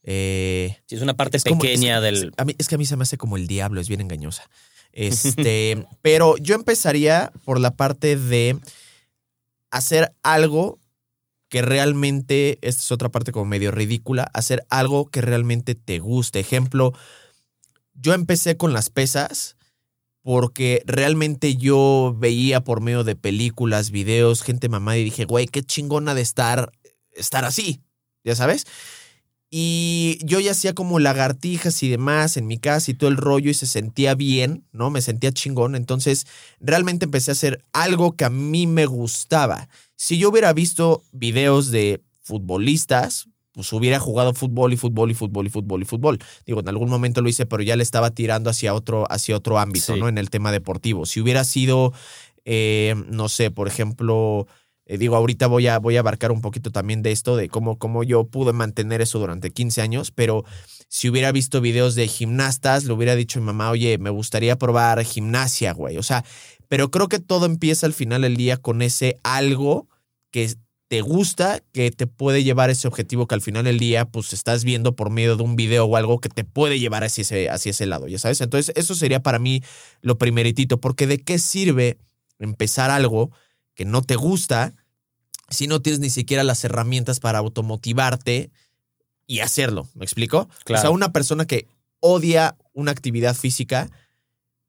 [0.03, 2.33] eh, Si es una parte es como- pequeña es- del...
[2.37, 4.43] a mí- es que a mí se me hace como el diablo, es bien engañosa.
[4.93, 8.57] Este, pero yo empezaría por la parte de
[9.69, 10.79] hacer algo
[11.49, 16.39] que realmente, esta es otra parte como medio ridícula, hacer algo que realmente te guste.
[16.39, 16.93] Ejemplo,
[17.93, 19.55] yo empecé con las pesas
[20.27, 25.63] porque realmente yo veía por medio de películas, videos, gente mamá y dije, güey, qué
[25.63, 26.73] chingona de estar,
[27.13, 27.81] estar así,
[28.25, 28.65] ya sabes.
[29.49, 33.49] Y yo ya hacía como lagartijas y demás en mi casa y todo el rollo
[33.49, 34.89] y se sentía bien, ¿no?
[34.89, 35.77] Me sentía chingón.
[35.77, 36.27] Entonces,
[36.59, 39.69] realmente empecé a hacer algo que a mí me gustaba.
[39.95, 45.47] Si yo hubiera visto videos de futbolistas, pues hubiera jugado fútbol y fútbol y fútbol
[45.47, 46.19] y fútbol y fútbol.
[46.45, 49.57] Digo, en algún momento lo hice, pero ya le estaba tirando hacia otro, hacia otro
[49.57, 49.99] ámbito, Sí.
[49.99, 50.07] ¿no?
[50.07, 51.07] En el tema deportivo.
[51.07, 51.91] Si hubiera sido,
[52.45, 54.45] eh, no sé, por ejemplo,
[54.85, 57.79] eh, digo, ahorita voy a, voy a abarcar un poquito también de esto, de cómo,
[57.79, 60.45] cómo yo pude mantener eso durante 15 años, pero
[60.87, 64.55] si hubiera visto videos de gimnastas, le hubiera dicho a mi mamá, oye, me gustaría
[64.57, 65.97] probar gimnasia, güey.
[65.97, 66.23] O sea,
[66.67, 69.87] pero creo que todo empieza al final del día con ese algo
[70.31, 70.53] que
[70.87, 74.31] te gusta, que te puede llevar a ese objetivo que al final del día, pues
[74.31, 77.49] estás viendo por medio de un video o algo que te puede llevar hacia ese,
[77.49, 78.39] hacia ese lado, ya sabes.
[78.39, 79.61] Entonces, eso sería para mí
[80.01, 81.97] lo primeritito, porque ¿de qué sirve
[82.39, 83.31] empezar algo
[83.75, 84.73] que no te gusta
[85.49, 88.49] si no tienes ni siquiera las herramientas para automotivarte
[89.25, 89.89] y hacerlo?
[89.93, 90.37] ¿Me explico?
[90.39, 90.91] O sea, Claro.
[90.93, 91.67] una persona que
[91.99, 93.89] odia una actividad física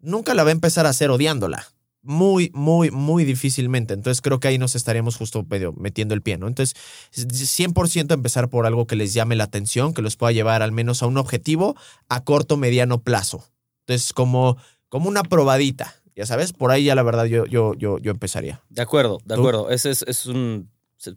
[0.00, 1.68] nunca la va a empezar a hacer odiándola.
[2.11, 3.92] Muy, muy, muy difícilmente.
[3.92, 6.49] Entonces creo que ahí nos estaríamos justo medio metiendo el pie, ¿no?
[6.49, 6.75] Entonces,
[7.12, 11.03] 100% empezar por algo que les llame la atención, que los pueda llevar al menos
[11.03, 11.77] a un objetivo
[12.09, 13.44] a corto, mediano plazo.
[13.87, 14.57] Entonces, como,
[14.88, 18.62] como una probadita, ya sabes, por ahí ya la verdad yo, yo, yo, yo empezaría.
[18.71, 19.40] De acuerdo, de ¿Tú?
[19.42, 19.68] acuerdo.
[19.71, 20.71] Ese es, es un.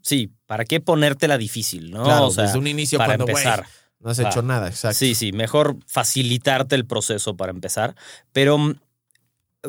[0.03, 2.03] Sí, ¿para qué ponértela difícil, no?
[2.03, 3.65] claro, o sea, desde un inicio para cuando, empezar.
[3.99, 4.97] no has Ah, hecho nada, exacto.
[4.99, 7.95] Sí, sí, mejor facilitarte el proceso para empezar.
[8.31, 8.75] Pero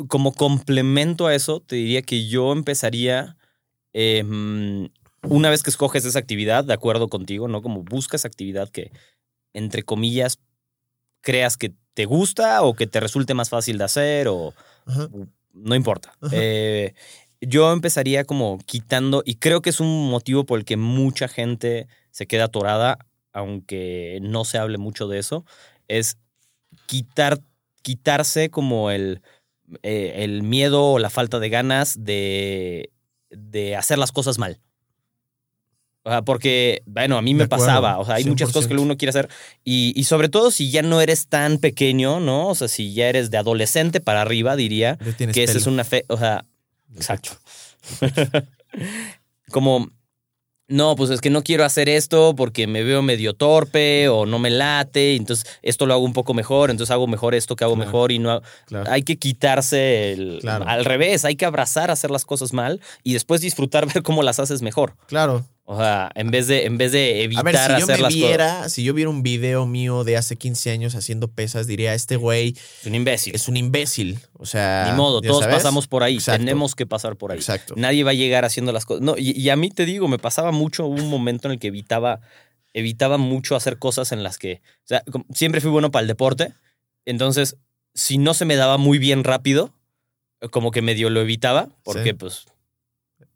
[0.09, 3.37] como complemento a eso, te diría que yo empezaría,
[3.93, 4.87] eh, mm,
[5.29, 7.63] una vez que escoges esa actividad, de acuerdo contigo, ¿no?
[7.63, 8.91] Como buscas actividad que,
[9.53, 10.39] entre comillas,
[11.21, 14.55] creas que te gusta o que te resulte más fácil de hacer o
[14.87, 15.09] Ajá.
[15.53, 16.17] no importa.
[16.33, 16.95] Eh,
[17.41, 21.87] yo empezaría como quitando, y creo que es un motivo por el que mucha gente
[22.11, 22.99] se queda atorada,
[23.33, 25.45] aunque no se hable mucho de eso,
[25.89, 26.17] es
[26.87, 27.41] quitar,
[27.83, 29.23] quitarse como el,
[29.83, 32.91] eh, el miedo o la falta de ganas de,
[33.31, 34.61] de hacer las cosas mal.
[36.05, 38.75] O sea, porque, bueno, a mí me acuerdo, pasaba, o sea, hay muchas cosas que
[38.75, 38.81] 100%.
[38.81, 39.29] uno quiere hacer
[39.63, 42.49] y, y sobre todo si ya no eres tan pequeño, ¿no?
[42.49, 44.99] O sea, si ya eres de adolescente para arriba, diría,
[45.33, 46.45] que esa es una fe, o sea,
[46.97, 47.31] exacto.
[49.51, 49.91] Como,
[50.69, 54.39] no, pues es que no quiero hacer esto porque me veo medio torpe o no
[54.39, 57.75] me late, entonces esto lo hago un poco mejor, entonces hago mejor esto que hago
[57.75, 57.87] Claro.
[57.87, 58.91] mejor y no hago- Claro.
[58.91, 60.65] hay que quitarse el Claro.
[60.67, 64.39] al revés, hay que abrazar hacer las cosas mal y después disfrutar ver cómo las
[64.39, 64.95] haces mejor.
[65.07, 65.45] Claro.
[65.75, 67.93] O sea, en vez de en vez de A evitar ver, si yo hacer me
[67.93, 68.15] las cosas.
[68.15, 72.17] viera, si yo viera un video mío de hace 15 años haciendo pesas, diría, este
[72.17, 73.35] güey Es un imbécil.
[73.35, 74.19] es un imbécil.
[74.39, 75.57] O sea, Ni modo, ¿ya todos sabes?
[75.57, 76.39] pasamos por ahí, Exacto.
[76.41, 77.39] tenemos que pasar por ahí.
[77.39, 77.75] Exacto.
[77.77, 79.03] Nadie va a llegar haciendo las cosas.
[79.03, 81.69] No, y, y a mí te digo, me pasaba mucho, un momento en el que
[81.69, 82.21] evitaba,
[82.75, 85.03] evitaba mucho hacer cosas en las que, o sea,
[85.35, 86.53] siempre fui bueno para el deporte,
[87.07, 87.57] entonces,
[87.95, 89.73] si no se me daba muy bien rápido,
[90.51, 92.13] como que medio lo evitaba, porque Sí.
[92.15, 92.45] pues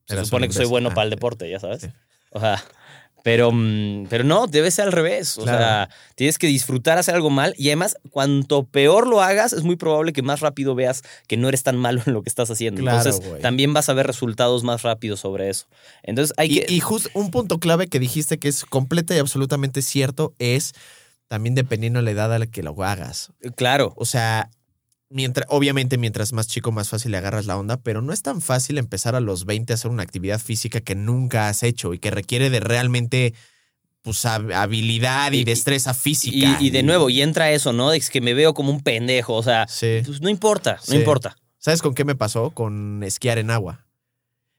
[0.06, 1.82] se Eras supone que soy bueno Ah, para el deporte, ya sabes.
[1.82, 1.88] Sí.
[2.36, 2.62] O sea,
[3.24, 5.36] pero, mm, pero no, debe ser al revés.
[5.38, 5.58] O Claro.
[5.58, 9.74] sea, tienes que disfrutar hacer algo mal y además, cuanto peor lo hagas, es muy
[9.74, 12.82] probable que más rápido veas que no eres tan malo en lo que estás haciendo.
[12.82, 15.66] Claro, Entonces, también vas a ver resultados más rápido sobre eso.
[16.04, 16.72] Entonces, hay Y, que...
[16.72, 20.72] y justo un punto clave que dijiste que es completa y absolutamente cierto es
[21.26, 23.32] también dependiendo de la edad a la que lo hagas.
[23.56, 24.50] claro, O sea,
[25.08, 28.40] mientras, obviamente mientras más chico, más fácil le agarras la onda, pero no es tan
[28.40, 31.98] fácil empezar a los 20 a hacer una actividad física que nunca has hecho y
[31.98, 33.34] que requiere de realmente
[34.02, 36.58] pues, hab- habilidad y, Y- destreza física.
[36.60, 37.92] y, y de nuevo, y entra eso, ¿no?
[37.92, 40.00] Es que me veo como un pendejo, o sea, Sí.
[40.06, 40.96] pues no importa, no Sí.
[40.96, 41.36] importa.
[41.58, 42.50] ¿Sabes con qué me pasó?
[42.50, 43.84] Con esquiar en agua.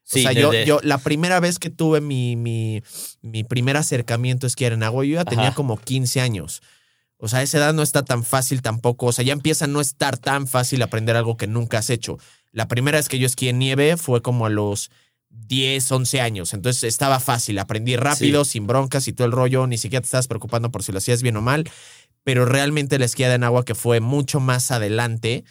[0.03, 2.81] Sí, o sea, yo, yo la primera vez que tuve mi, mi,
[3.21, 5.55] mi primer acercamiento a esquiar en agua, yo ya tenía Ajá.
[5.55, 6.61] como 15 años.
[7.17, 9.07] O sea, a esa edad no está tan fácil tampoco.
[9.07, 12.17] O sea, ya empieza a no estar tan fácil aprender algo que nunca has hecho.
[12.51, 14.91] La primera vez que yo esquié en nieve fue como a los
[15.29, 16.53] 10, 11 años.
[16.53, 17.59] Entonces estaba fácil.
[17.59, 19.67] Aprendí rápido, sin broncas y todo el rollo.
[19.67, 21.69] Ni siquiera te estabas preocupando por si lo hacías bien o mal.
[22.23, 25.43] Pero realmente la esquiada en agua que fue mucho más adelante,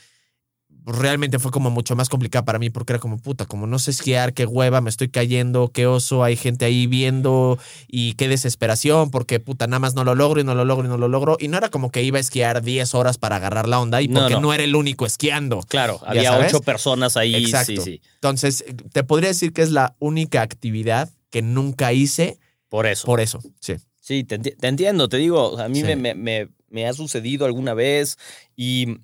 [0.87, 3.91] realmente fue como mucho más complicada para mí porque era como puta, como no sé
[3.91, 9.11] esquiar, qué hueva, me estoy cayendo, qué oso, hay gente ahí viendo y qué desesperación
[9.11, 11.37] porque puta, nada más no lo logro y no lo logro y no lo logro.
[11.41, 14.09] Y no era como que iba a esquiar 10 horas para agarrar la onda y
[14.09, 14.41] porque no.
[14.41, 15.61] no, era el único esquiando.
[15.69, 17.35] Claro, había ocho personas ahí.
[17.35, 17.73] Exacto.
[17.73, 18.01] Sí, sí.
[18.15, 23.07] Entonces, te podría decir que es la única actividad que nunca hice Por eso.
[23.07, 23.41] por eso.
[23.61, 23.75] Sí.
[24.01, 25.85] Sí, te, enti- te entiendo, te digo, a mí Sí.
[25.85, 28.19] me, me- me- me ha sucedido alguna vez
[28.57, 28.99] y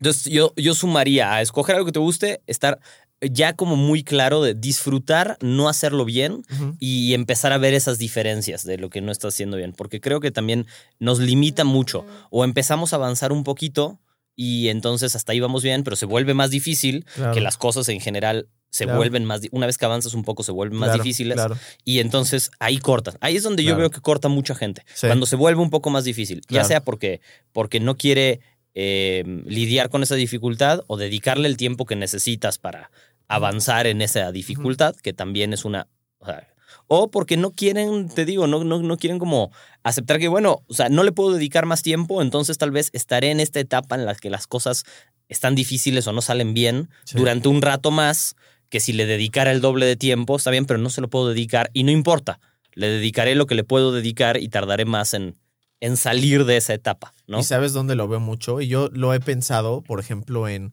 [0.00, 2.78] entonces yo, yo sumaría a escoger algo que te guste, estar
[3.20, 6.42] ya como muy claro de disfrutar, no hacerlo bien
[6.78, 10.20] y empezar a ver esas diferencias de lo que no estás haciendo bien, porque creo
[10.20, 10.66] que también
[10.98, 13.98] nos limita mucho o empezamos a avanzar un poquito
[14.36, 17.32] y entonces hasta ahí vamos bien, pero se vuelve más difícil Claro.
[17.32, 18.98] que las cosas en general se Claro.
[18.98, 21.56] vuelven más, una vez que avanzas un poco se vuelven más difíciles Claro.
[21.84, 23.14] y entonces ahí cortan.
[23.20, 24.84] Ahí es donde yo veo que corta mucha gente.
[24.94, 25.06] Sí.
[25.06, 26.42] Cuando se vuelve un poco más difícil.
[26.48, 27.20] Ya sea porque,
[27.52, 28.40] porque no quiere
[28.74, 32.90] eh, lidiar con esa dificultad o dedicarle el tiempo que necesitas para
[33.28, 35.88] avanzar en esa dificultad, que también es una...
[36.18, 36.48] O, sea,
[36.86, 39.50] o porque no quieren, te digo, no, no, no quieren como
[39.82, 43.30] aceptar que, bueno, o sea, no le puedo dedicar más tiempo, entonces tal vez estaré
[43.30, 44.84] en esta etapa en la que las cosas
[45.28, 47.16] están difíciles o no salen bien Sí.
[47.16, 48.36] durante un rato más
[48.68, 51.28] que si le dedicara el doble de tiempo, está bien, pero no se lo puedo
[51.28, 52.40] dedicar y no importa.
[52.74, 55.36] Le dedicaré lo que le puedo dedicar y tardaré más en,
[55.84, 57.40] en salir de esa etapa, ¿no?
[57.40, 58.62] ¿Y sabes dónde lo veo mucho?
[58.62, 60.72] Y yo lo he pensado, por ejemplo, en.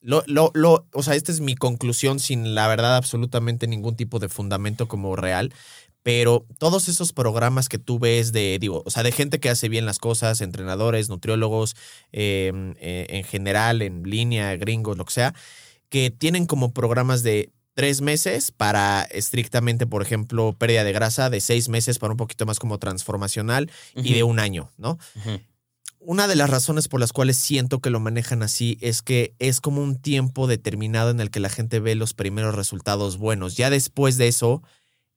[0.00, 4.18] Lo, lo, lo, o sea, esta es mi conclusión sin la verdad absolutamente ningún tipo
[4.18, 5.54] de fundamento como real.
[6.02, 9.68] Pero todos esos programas que tú ves de, digo, o sea, de gente que hace
[9.68, 11.76] bien las cosas, entrenadores, nutriólogos,
[12.10, 15.34] eh, eh, en general, en línea, gringos, lo que sea,
[15.88, 21.40] que tienen como programas de tres meses para estrictamente, por ejemplo, pérdida de grasa, de
[21.40, 24.98] seis meses para un poquito más como transformacional y de un año, ¿no?
[26.00, 29.60] Una de las razones por las cuales siento que lo manejan así es que es
[29.60, 33.56] como un tiempo determinado en el que la gente ve los primeros resultados buenos.
[33.56, 34.64] Ya después de eso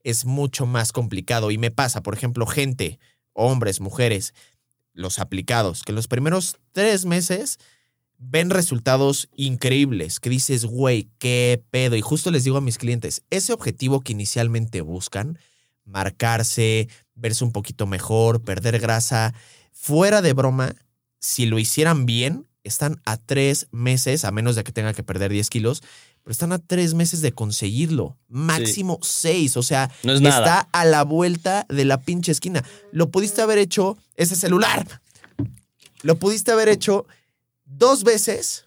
[0.04, 3.00] es mucho más complicado y me pasa, por ejemplo, gente,
[3.34, 4.36] hombres, mujeres,
[4.93, 7.58] los aplicados, que los primeros tres meses
[8.23, 11.95] ven resultados increíbles, que dices, güey, qué pedo.
[11.95, 15.39] Y justo les digo a mis clientes, ese objetivo que inicialmente buscan,
[15.86, 19.34] marcarse, verse un poquito mejor, perder grasa,
[19.71, 20.75] fuera de broma,
[21.19, 25.31] si lo hicieran bien, están a tres meses, a menos de que tenga que perder
[25.31, 25.81] 10 kilos,
[26.23, 28.15] pero están a tres meses de conseguirlo.
[28.27, 29.57] Máximo seis.
[29.57, 30.69] O sea, No es está nada.
[30.71, 32.63] a la vuelta de la pinche esquina.
[32.91, 35.01] Lo pudiste haber hecho ese celular.
[36.03, 37.07] Lo pudiste haber hecho
[37.77, 38.65] dos veces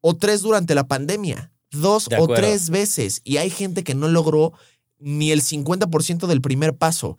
[0.00, 1.52] o tres durante la pandemia.
[1.70, 3.20] Dos o tres veces.
[3.24, 4.52] Y hay gente que no logró
[4.98, 7.16] ni el 50% del primer paso.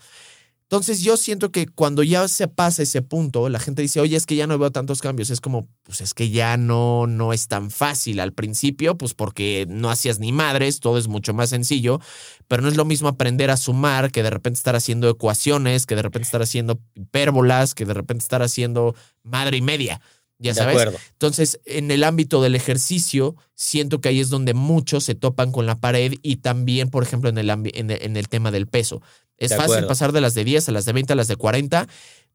[0.63, 4.25] Entonces yo siento que cuando ya se pasa ese punto, la gente dice, oye, es
[4.25, 5.29] que ya no veo tantos cambios.
[5.29, 9.67] Es como, pues es que ya no, no es tan fácil al principio, pues porque
[9.69, 11.99] no hacías ni madres, todo es mucho más sencillo,
[12.47, 15.95] pero no es lo mismo aprender a sumar que de repente estar haciendo ecuaciones, que
[15.95, 20.01] de repente estar haciendo hipérbolas, que de repente estar haciendo madre y media.
[20.37, 20.75] Ya de sabes.
[20.75, 20.97] acuerdo.
[21.13, 25.65] Entonces, en el ámbito del ejercicio, siento que ahí es donde muchos se topan con
[25.65, 29.01] la pared y también, por ejemplo, en el, en el, en el tema del peso.
[29.37, 29.87] Es De fácil acuerdo.
[29.87, 31.87] pasar de las de 10 a las de 20 a las de 40,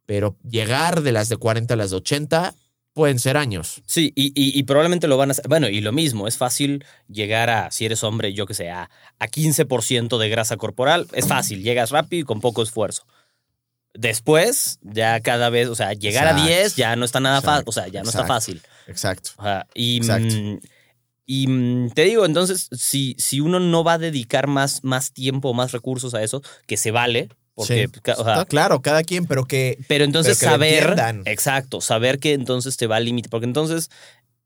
[0.07, 2.55] pero llegar de las de 40 a las de 80
[2.93, 3.83] pueden ser años.
[3.87, 5.47] Sí, y, y- y probablemente lo van a hacer.
[5.49, 8.91] Bueno, y lo mismo, es fácil llegar a, si eres hombre, yo que sé, a,
[9.19, 11.07] a 15% de grasa corporal.
[11.13, 13.05] Es fácil, llegas rápido y con poco esfuerzo.
[13.95, 16.49] Después, ya cada vez, o sea, llegar a Exacto.
[16.49, 18.63] 10 ya no está nada fácil, o sea, ya no está fácil.
[18.87, 19.31] Exacto.
[19.75, 20.35] Y Exacto.
[20.35, 20.59] mm,
[21.27, 25.55] y mm, te digo, entonces, si, si uno no va a dedicar más, más tiempo,
[25.55, 28.01] más recursos a eso, que se vale, porque, Sí.
[28.01, 31.81] ca- o sea, Está claro, cada quien, pero que pero entonces Pero que saber, exacto,
[31.81, 33.91] saber que entonces te va a limitar, porque entonces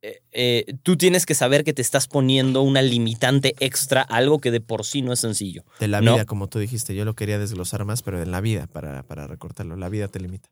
[0.07, 4.51] eh, eh, tú tienes que saber que te estás poniendo una limitante extra, algo que
[4.51, 5.65] de por sí no es sencillo.
[5.81, 6.13] de la No.
[6.15, 9.27] vida, como tú dijiste, yo lo quería desglosar más, pero en la vida, para, para
[9.27, 10.51] recortarlo, la vida te limita.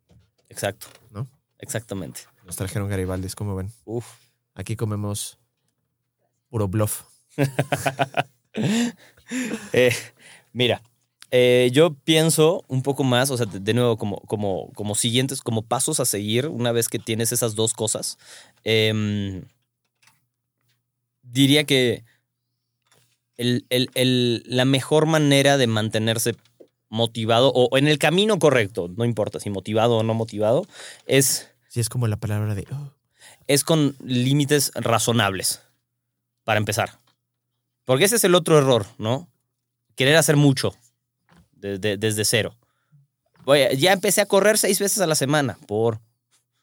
[0.48, 0.86] Exacto.
[1.10, 1.28] ¿No?
[1.58, 2.22] Exactamente.
[2.46, 3.70] Nos trajeron Garibaldis, ¿cómo ven?
[3.84, 4.06] Uf.
[4.54, 5.38] Aquí comemos
[6.48, 7.02] puro bluff.
[9.72, 9.94] Eh,
[10.52, 10.82] mira,
[11.34, 15.62] eh, yo pienso un poco más, o sea, de, nuevo, como, como, como siguientes, como
[15.62, 18.18] pasos a seguir una vez que tienes esas dos cosas.
[18.64, 19.42] em,
[21.22, 22.04] diría que
[23.36, 26.36] el- el- el- la mejor manera de mantenerse
[26.90, 30.66] motivado o en el camino correcto, no importa si motivado o no motivado,
[31.06, 32.66] es Sí, es como la palabra de...
[32.70, 32.92] oh,
[33.46, 35.62] es con límites razonables,
[36.44, 36.98] para empezar.
[37.86, 39.26] Porque ese es el otro error, ¿no?
[39.96, 40.76] Querer hacer mucho
[41.62, 42.56] desde, desde cero.
[43.44, 46.00] Oye, ya empecé a correr seis veces a la semana por...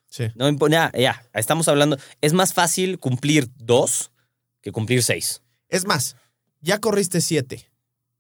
[0.08, 0.26] sí.
[0.36, 1.98] No, ya, ya, estamos hablando...
[2.22, 4.12] Es más fácil cumplir dos
[4.62, 5.42] que cumplir seis.
[5.70, 6.16] Es más,
[6.62, 7.70] ya corriste siete.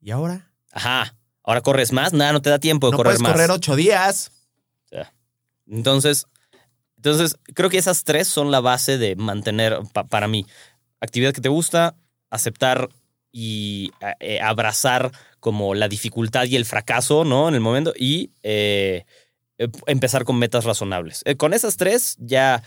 [0.01, 0.51] ¿Y ahora?
[0.71, 1.15] Ajá.
[1.43, 3.31] Ahora corres más, nada, no te da tiempo de No correr puedes más.
[3.31, 4.31] correr ocho días.
[5.67, 6.25] Entonces,
[6.97, 10.45] entonces, creo que esas tres son la base de mantener, pa- para mí,
[10.99, 11.95] actividad que te gusta,
[12.29, 12.89] aceptar
[13.31, 17.47] y eh, abrazar como la dificultad y el fracaso, ¿no?
[17.47, 19.05] En el momento, y eh,
[19.57, 21.21] eh, empezar con metas razonables.
[21.25, 22.63] Eh, con esas tres ya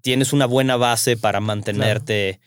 [0.00, 2.40] tienes una buena base para mantenerte,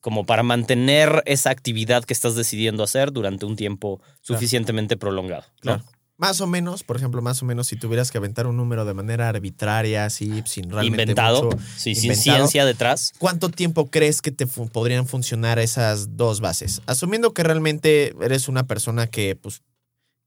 [0.00, 5.44] como para mantener esa actividad que estás decidiendo hacer durante un tiempo suficientemente prolongado.
[5.62, 5.78] ¿no?
[5.78, 5.84] Claro.
[6.18, 8.92] Más o menos, por ejemplo, más o menos si tuvieras que aventar un número de
[8.92, 13.12] manera arbitraria, así, sin realmente Inventado, mucho- sí, sin ciencia detrás.
[13.18, 16.82] ¿Cuánto tiempo crees que te fu- podrían funcionar esas dos bases?
[16.86, 19.62] Asumiendo que realmente eres una persona que, pues,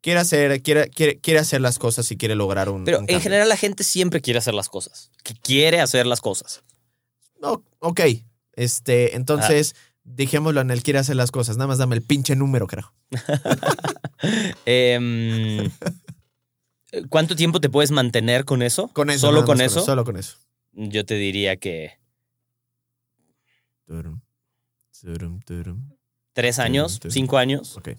[0.02, 2.86] quiere hacer, quiere, quiere, quiere hacer las cosas y quiere lograr un.
[2.86, 3.22] Pero un en cambio.
[3.24, 5.12] general la gente siempre quiere hacer las cosas.
[5.24, 6.64] Que quiere hacer las cosas.
[7.42, 8.00] No, ok.
[8.54, 11.58] Este, entonces, dejémoslo en el quiere hacer las cosas.
[11.58, 12.94] Nada más dame el pinche número, creo.
[14.66, 15.70] Em,
[17.10, 18.90] ¿Cuánto tiempo te puedes mantener con eso?
[18.90, 19.28] Con eso.
[19.28, 19.84] ¿Solo con eso?
[19.84, 20.38] Solo con eso.
[20.74, 21.98] Yo te diría que
[26.34, 27.90] tres años, cinco años, Ok.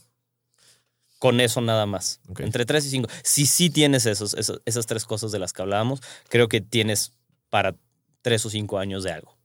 [1.18, 2.20] con eso nada más.
[2.38, 3.09] Entre tres y cinco.
[3.22, 7.12] Si sí tienes esos, esos- esas tres cosas de las que hablábamos, creo que tienes
[7.50, 7.74] para
[8.22, 9.36] tres o cinco años de algo.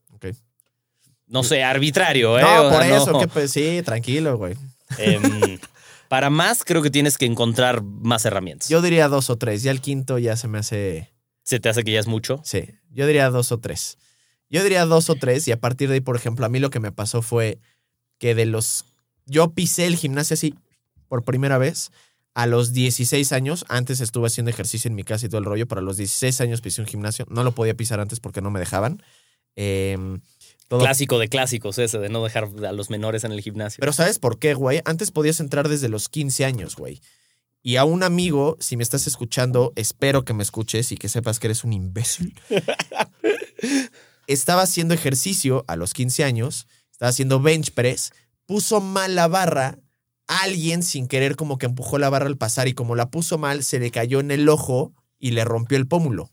[1.27, 2.41] No sé, arbitrario, ¿eh?
[2.41, 3.19] No, O por sea, eso, no.
[3.19, 4.55] que pues, sí, tranquilo, güey.
[4.97, 5.59] Em,
[6.07, 8.69] para más, creo que tienes que encontrar más herramientas.
[8.69, 9.63] Yo diría dos o tres.
[9.63, 11.13] Ya el quinto ya se me hace.
[11.43, 12.41] ¿Se te hace que ya es mucho?
[12.43, 13.97] Sí, yo diría dos o tres.
[14.49, 16.69] Yo diría dos o tres y a partir de ahí, por ejemplo, a mí lo
[16.69, 17.59] que me pasó fue
[18.17, 18.85] que de los...
[19.25, 20.55] Yo pisé el gimnasio así
[21.09, 21.91] por primera vez
[22.33, 23.65] a los 16 años.
[23.67, 26.39] Antes estuve haciendo ejercicio en mi casa y todo el rollo, pero a los 16
[26.41, 27.25] años pisé un gimnasio.
[27.29, 29.03] No lo podía pisar antes porque no me dejaban.
[29.55, 30.21] Em,
[30.67, 33.79] todo- Clásico de clásicos ese, de no dejar a los menores en el gimnasio.
[33.79, 34.81] Pero ¿sabes por qué, güey?
[34.85, 37.01] Antes podías entrar desde los 15 años, güey.
[37.63, 41.39] Y a un amigo, si me estás escuchando, espero que me escuches y que sepas
[41.39, 42.33] que eres un imbécil.
[44.27, 48.11] estaba haciendo ejercicio a los 15 años, estaba haciendo bench press,
[48.45, 49.79] puso mal la barra,
[50.27, 53.63] alguien sin querer como que empujó la barra al pasar y como la puso mal,
[53.63, 56.31] se le cayó en el ojo y le rompió el pómulo.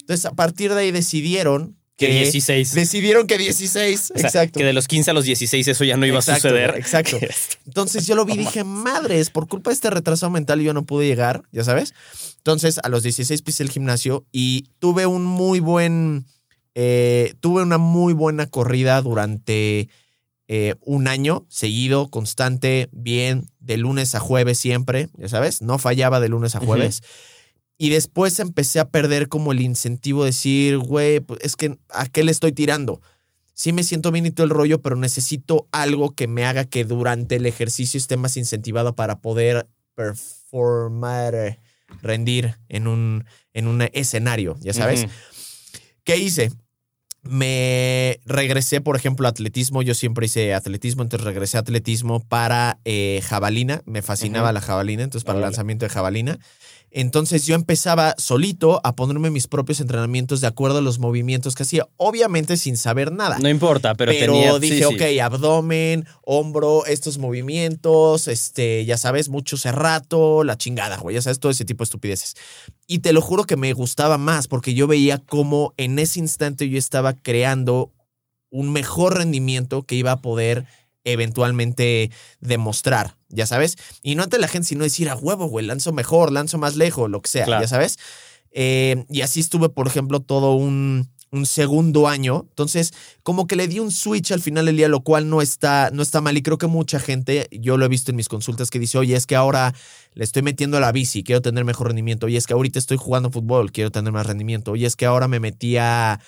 [0.00, 2.12] Entonces, a partir de ahí decidieron que que...
[2.20, 2.74] 16.
[2.74, 4.58] Decidieron que 16, O sea, exacto.
[4.58, 6.74] Que de los 15 a los 16 eso ya no iba Exacto, a suceder.
[6.76, 7.18] exacto.
[7.66, 10.84] Entonces yo lo vi y dije, madres, por culpa de este retraso mental yo no
[10.84, 11.94] pude llegar, ya sabes.
[12.38, 16.24] Entonces a los 16 pisé el gimnasio y tuve un muy buen,
[16.74, 19.88] eh, tuve una muy buena corrida durante
[20.48, 26.20] eh, un año seguido, constante, bien, de lunes a jueves siempre, ya sabes, no fallaba
[26.20, 27.02] de lunes a jueves.
[27.78, 32.06] Y después empecé a perder como el incentivo de decir, güey, pues, es que ¿a
[32.06, 33.00] qué le estoy tirando?
[33.54, 36.84] sí me siento bien y todo el rollo, pero necesito algo que me haga que
[36.84, 41.58] durante el ejercicio esté más incentivado para poder performar,
[42.02, 45.06] rendir en un, en un escenario, ya sabes.
[46.04, 46.50] ¿Qué hice?
[47.22, 49.82] Me regresé, por ejemplo, a atletismo.
[49.82, 53.82] Yo siempre hice atletismo, entonces regresé a atletismo para eh, jabalina.
[53.86, 56.38] Me fascinaba la jabalina, entonces para el lanzamiento de jabalina.
[56.94, 61.62] Entonces yo empezaba solito a ponerme mis propios entrenamientos de acuerdo a los movimientos que
[61.62, 63.38] hacía, obviamente sin saber nada.
[63.38, 64.58] No importa, pero, Pero, tenía.
[64.58, 65.16] dije, sí, sí.
[65.16, 71.40] ok, abdomen, hombro, estos movimientos, este, ya sabes, mucho cerrato, la chingada, güey, ya sabes,
[71.40, 72.34] todo ese tipo de estupideces.
[72.86, 76.68] Y te lo juro que me gustaba más porque yo veía cómo en ese instante
[76.68, 77.90] yo estaba creando
[78.50, 80.66] un mejor rendimiento que iba a poder
[81.04, 83.76] eventualmente demostrar, ya sabes.
[84.02, 87.10] Y no ante la gente, sino decir a huevo, güey, lanzo mejor, lanzo más lejos,
[87.10, 87.62] lo que sea, Claro.
[87.62, 87.98] ya sabes.
[88.52, 92.44] Eh, y así estuve, por ejemplo, todo un, un segundo año.
[92.50, 92.92] Entonces,
[93.22, 96.02] como que le di un switch al final del día, lo cual no está, no
[96.02, 96.36] está mal.
[96.36, 99.16] Y creo que mucha gente, yo lo he visto en mis consultas, que dice, oye,
[99.16, 99.74] es que ahora
[100.12, 102.26] le estoy metiendo a la bici, quiero tener mejor rendimiento.
[102.26, 104.72] Oye, es que ahorita estoy jugando fútbol, quiero tener más rendimiento.
[104.72, 106.20] Oye, es que ahora me metí a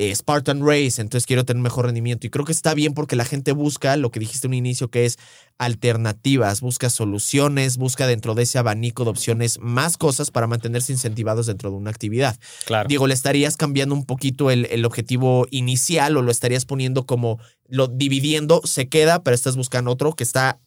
[0.00, 2.24] eh, Spartan Race, entonces quiero tener mejor rendimiento.
[2.24, 4.92] Y creo que está bien porque la gente busca lo que dijiste en un inicio,
[4.92, 5.18] que es
[5.58, 11.46] alternativas, busca soluciones, busca dentro de ese abanico de opciones más cosas para mantenerse incentivados
[11.46, 12.38] dentro de una actividad.
[12.64, 12.88] Claro.
[12.88, 17.40] Digo, le estarías cambiando un poquito el, el objetivo inicial o lo estarías poniendo como
[17.66, 20.60] lo dividiendo, se queda, pero estás buscando otro que está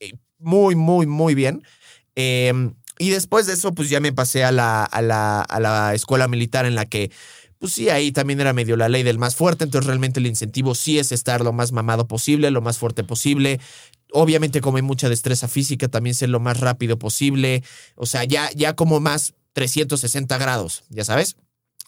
[0.00, 1.62] eh, muy, muy, muy bien.
[2.16, 5.94] Eh, y después de eso, pues ya me pasé a la, a, la, a la
[5.94, 7.10] escuela militar en la que,
[7.58, 10.74] pues sí, ahí también era medio la ley del más fuerte, entonces realmente el incentivo
[10.74, 13.60] sí es estar lo más mamado posible, lo más fuerte posible.
[14.12, 17.64] Obviamente como hay mucha destreza física, también ser lo más rápido posible.
[17.96, 21.36] O sea, ya, ya como más 360 grados, ya sabes.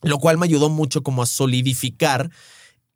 [0.03, 2.31] Lo cual me ayudó mucho como a solidificar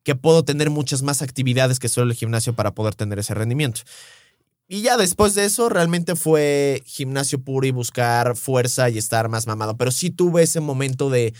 [0.02, 3.82] que puedo tener muchas más actividades que solo el gimnasio para poder tener ese rendimiento.
[4.66, 9.46] Y ya después de eso, realmente fue gimnasio puro y buscar fuerza y estar más
[9.46, 9.76] mamado.
[9.76, 11.34] Pero sí tuve ese momento de,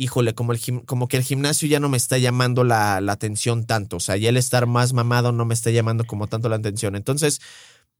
[0.00, 3.66] híjole, como, el como que el gimnasio ya no me está llamando la, la atención
[3.66, 3.96] tanto.
[3.96, 6.96] O sea, ya el estar más mamado no me está llamando como tanto la atención.
[6.96, 7.40] Entonces,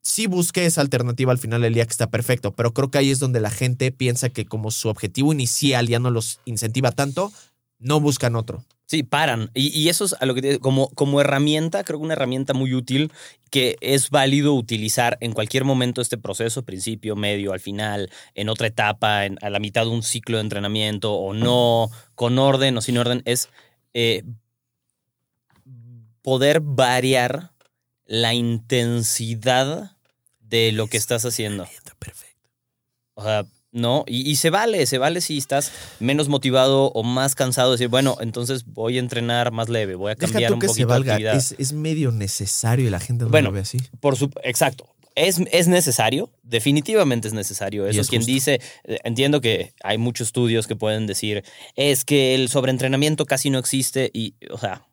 [0.00, 2.52] sí busqué esa alternativa al final del día que está perfecto.
[2.52, 5.98] Pero creo que ahí es donde la gente piensa que como su objetivo inicial ya
[5.98, 7.32] no los incentiva tanto,
[7.78, 8.64] no buscan otro.
[8.90, 9.52] Sí, paran.
[9.54, 12.54] Y, y eso es a lo que te- como, como herramienta, creo que una herramienta
[12.54, 13.12] muy útil
[13.48, 18.66] que es válido utilizar en cualquier momento este proceso, principio, medio, al final, en otra
[18.66, 22.80] etapa, en- a la mitad de un ciclo de entrenamiento o no, con orden o
[22.80, 23.48] sin orden, es
[23.94, 24.24] eh,
[26.22, 27.52] poder variar
[28.06, 29.96] la intensidad
[30.40, 31.64] de lo que estás haciendo.
[32.00, 32.50] Perfecto.
[33.14, 37.34] O sea, no, y, y se vale, se vale si estás menos motivado o más
[37.34, 40.60] cansado, decir, bueno, entonces voy a entrenar más leve, voy a Deja cambiar tú un
[40.60, 41.32] que poquito de valga.
[41.32, 43.78] Es, es medio necesario y la gente no Bueno, lo ve así.
[44.00, 44.88] Por su, exacto.
[45.14, 47.86] Es, es necesario, definitivamente es necesario.
[47.86, 48.32] Eso es quien justo.
[48.32, 51.44] dice, eh, entiendo que hay muchos estudios que pueden decir,
[51.76, 54.86] es que el sobreentrenamiento casi no existe y, o sea,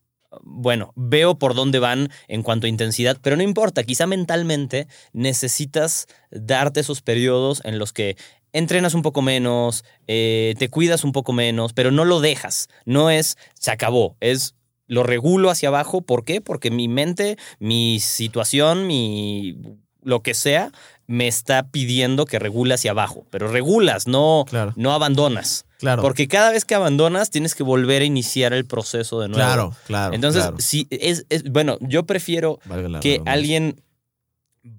[0.43, 6.07] bueno, veo por dónde van en cuanto a intensidad, pero no importa, quizá mentalmente necesitas
[6.31, 8.17] darte esos periodos en los que
[8.57, 12.67] entrenas un poco menos, eh, te cuidas un poco menos, pero no lo dejas.
[12.85, 14.55] No es, se acabó, es
[14.87, 16.01] lo regulo hacia abajo.
[16.01, 16.39] ¿Por qué?
[16.41, 19.57] Porque mi mente, mi situación, mi
[20.01, 20.71] lo que sea,
[21.07, 23.25] me está pidiendo que regule hacia abajo.
[23.29, 24.71] Pero regulas, no, Claro.
[24.77, 25.65] no abandonas.
[25.79, 26.01] Claro.
[26.01, 29.43] Porque cada vez que abandonas, tienes que volver a iniciar el proceso de nuevo.
[29.43, 30.13] claro, claro.
[30.13, 30.57] Entonces, claro.
[30.59, 32.59] si es, es- bueno, yo prefiero
[33.01, 33.81] que alguien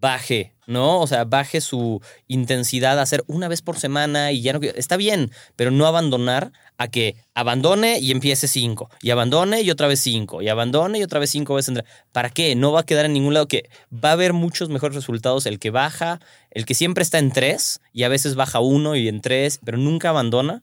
[0.00, 1.00] baje, ¿no?
[1.00, 4.60] O sea, baje su intensidad a hacer una vez por semana y ya no.
[4.62, 9.88] Está bien, pero no abandonar a que abandone y empiece cinco, y abandone y otra
[9.88, 11.82] vez cinco, y abandone y otra vez cinco veces.
[12.12, 12.54] ¿Para qué?
[12.54, 15.58] No va a quedar en ningún lado que va a haber muchos mejores resultados el
[15.58, 16.20] que baja,
[16.50, 19.78] el que siempre está en tres y a veces baja uno y en tres, pero
[19.78, 20.62] nunca abandona.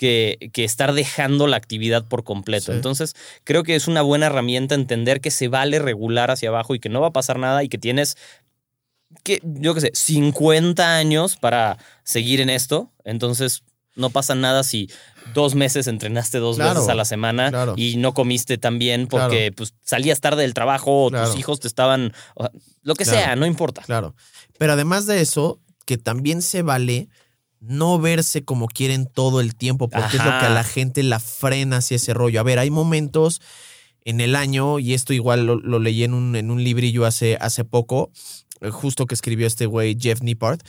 [0.00, 2.72] Que, que estar dejando la actividad por completo.
[2.72, 2.72] Sí.
[2.72, 6.80] Entonces, creo que es una buena herramienta entender que se vale regular hacia abajo y
[6.80, 8.16] que no va a pasar nada y que tienes
[9.24, 12.90] que, yo qué sé, 50 años para seguir en esto.
[13.04, 13.62] Entonces,
[13.94, 14.88] no pasa nada si
[15.34, 17.74] dos meses entrenaste dos Claro, veces a la semana claro.
[17.76, 21.68] y no comiste tan bien porque pues, salías tarde del trabajo o tus hijos te
[21.68, 22.14] estaban.
[22.36, 23.82] o sea, lo que sea, no importa.
[23.82, 24.14] Claro.
[24.58, 27.08] Pero además de eso, que también se vale
[27.60, 31.20] no verse como quieren todo el tiempo, porque es lo que a la gente la
[31.20, 32.40] frena hacia ese rollo.
[32.40, 33.40] A ver, hay momentos
[34.04, 37.36] en el año, y esto igual lo, lo leí en un, en un librillo hace,
[37.40, 38.10] hace poco,
[38.60, 40.60] eh, justo que escribió este güey Jeff Nippard,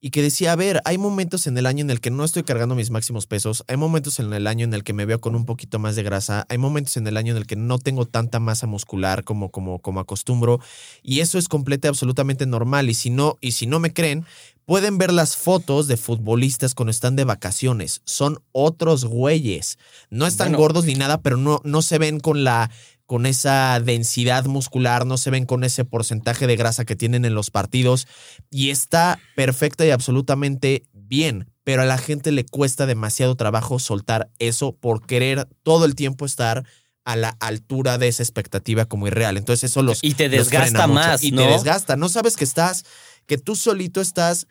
[0.00, 2.44] y que decía, a ver, hay momentos en el año en el que no estoy
[2.44, 5.34] cargando mis máximos pesos, hay momentos en el año en el que me veo con
[5.34, 8.06] un poquito más de grasa, hay momentos en el año en el que no tengo
[8.06, 10.60] tanta masa muscular como, como, como acostumbro,
[11.02, 14.24] y eso es completa y absolutamente normal, y si no, y si no me creen,
[14.68, 19.78] pueden ver las fotos de futbolistas cuando están de vacaciones, son otros güeyes,
[20.10, 20.58] no están Bueno.
[20.58, 22.70] gordos ni nada, pero no, no se ven con la
[23.06, 27.32] con esa densidad muscular, no se ven con ese porcentaje de grasa que tienen en
[27.34, 28.06] los partidos
[28.50, 34.28] y está perfecta y absolutamente bien, pero a la gente le cuesta demasiado trabajo soltar
[34.38, 36.66] eso por querer todo el tiempo estar
[37.06, 39.38] a la altura de esa expectativa como irreal.
[39.38, 41.00] Entonces eso los Y te desgasta mucho.
[41.00, 41.40] más, y ¿no?
[41.40, 41.96] te desgasta.
[41.96, 42.84] No sabes que estás,
[43.28, 44.48] que tú solito estás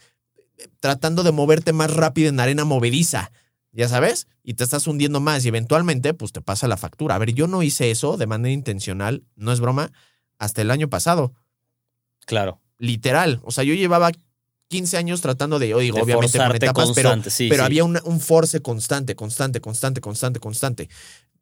[0.57, 3.31] eh, tratando de moverte más rápido en arena movediza,
[3.73, 7.15] ya sabes, y te estás hundiendo más y eventualmente pues te pasa la factura.
[7.15, 9.91] A ver, yo no hice eso de manera intencional, no es broma,
[10.39, 11.33] hasta el año pasado,
[12.25, 12.61] Claro.
[12.77, 13.39] literal.
[13.43, 14.11] O sea, yo llevaba
[14.69, 17.65] 15 años tratando de, yo digo, De obviamente con etapas, pero, sí, pero sí.
[17.65, 20.89] había una- un force constante, constante, constante, constante, constante.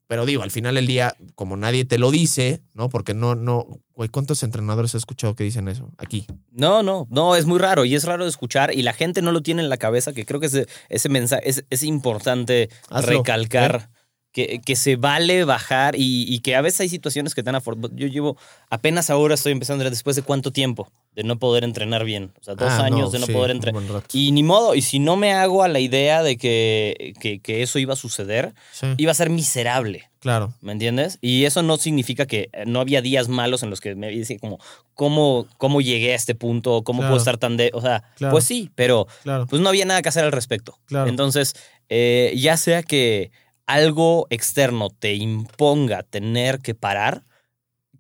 [0.07, 2.89] Pero digo, al final del día, como nadie te lo dice, ¿no?
[2.89, 5.91] Porque no, no, güey, ¿cuántos entrenadores he escuchado que dicen eso?
[5.97, 6.27] Aquí.
[6.51, 9.31] No, no, no, es muy raro y es raro de escuchar y la gente no
[9.31, 13.23] lo tiene en la cabeza, que creo que ese, ese mensaje es, es importante Hazlo,
[13.23, 13.87] ¿eh?
[14.35, 17.77] Que, que se vale bajar y, y que a veces hay situaciones que a for-
[17.95, 18.35] Yo llevo,
[18.69, 22.33] apenas ahora estoy empezando, después de cuánto tiempo de no poder entrenar bien.
[22.41, 23.81] O sea, dos Ah, años de no sí, poder entrenar.
[24.11, 27.63] Y ni modo, y si no me hago a la idea de que, que, que
[27.63, 30.09] eso iba a suceder, Sí, iba a ser miserable.
[30.19, 30.53] claro.
[30.59, 31.17] ¿Me entiendes?
[31.21, 34.37] Y eso no significa que eh, no había días malos en los que me decía
[34.39, 34.59] como,
[34.95, 36.83] ¿cómo, cómo llegué a este punto?
[36.83, 37.11] ¿Cómo Claro.
[37.13, 37.71] puedo estar tan de...?
[37.73, 38.33] O sea, Claro.
[38.33, 39.47] pues sí, pero Claro.
[39.47, 40.77] pues no había nada que hacer al respecto.
[40.87, 41.09] Claro.
[41.09, 41.53] Entonces,
[41.87, 43.31] eh, ya sea que
[43.67, 47.23] algo externo te imponga tener que parar,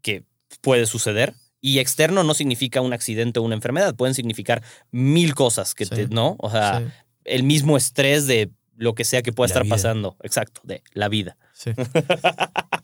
[0.01, 0.23] que
[0.61, 4.61] puede suceder, y externo no significa un accidente o una enfermedad, pueden significar
[4.91, 5.91] mil cosas que Sí.
[5.95, 6.35] te, ¿no?
[6.39, 6.85] O sea, Sí,
[7.25, 9.75] el mismo estrés de lo que sea que pueda La estar vida.
[9.75, 11.37] pasando, exacto, de la vida.
[11.53, 11.71] sí.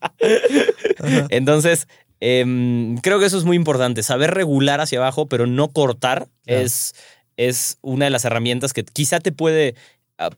[1.29, 1.87] Entonces,
[2.19, 4.03] em, creo que eso es muy importante.
[4.03, 6.61] Saber regular hacia abajo, pero no cortar, Claro.
[6.61, 6.93] es,
[7.37, 9.75] es una de las herramientas que quizá te puede,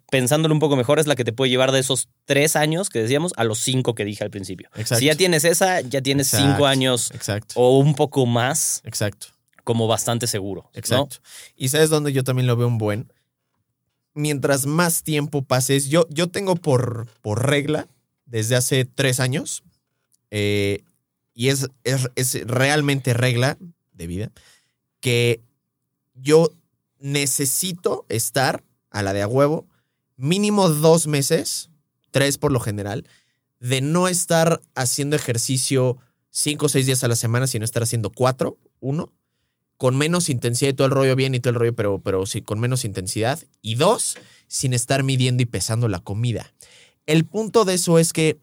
[0.09, 2.99] pensándolo un poco mejor, es la que te puede llevar de esos tres años que
[2.99, 4.69] decíamos a los cinco que dije al principio.
[4.75, 4.99] Exacto.
[4.99, 7.53] Si ya tienes esa, ya tienes cinco años Exacto.
[7.57, 9.27] o un poco más Exacto.
[9.63, 10.63] como bastante seguro.
[10.63, 10.79] ¿no?
[10.79, 11.17] Exacto.
[11.55, 13.11] Y sabes dónde yo también lo veo un buen.
[14.13, 17.87] Mientras más tiempo pases, yo, yo tengo por, por regla
[18.25, 19.63] desde hace tres años,
[20.31, 20.83] eh,
[21.33, 23.57] y es, es, es realmente regla
[23.91, 24.31] de vida,
[24.99, 25.41] que
[26.13, 26.51] yo
[26.99, 29.67] necesito estar a la de a huevo
[30.23, 31.69] mínimo dos meses,
[32.11, 33.05] tres por lo general,
[33.59, 35.97] de no estar haciendo ejercicio
[36.29, 39.11] cinco o seis días a la semana, sino estar haciendo cuatro, uno,
[39.75, 42.41] con menos intensidad y todo el rollo bien y todo el rollo, pero, pero sí,
[42.41, 43.37] con menos intensidad.
[43.61, 44.15] Y dos,
[44.47, 46.53] sin estar midiendo y pesando la comida.
[47.05, 48.39] El punto de eso es que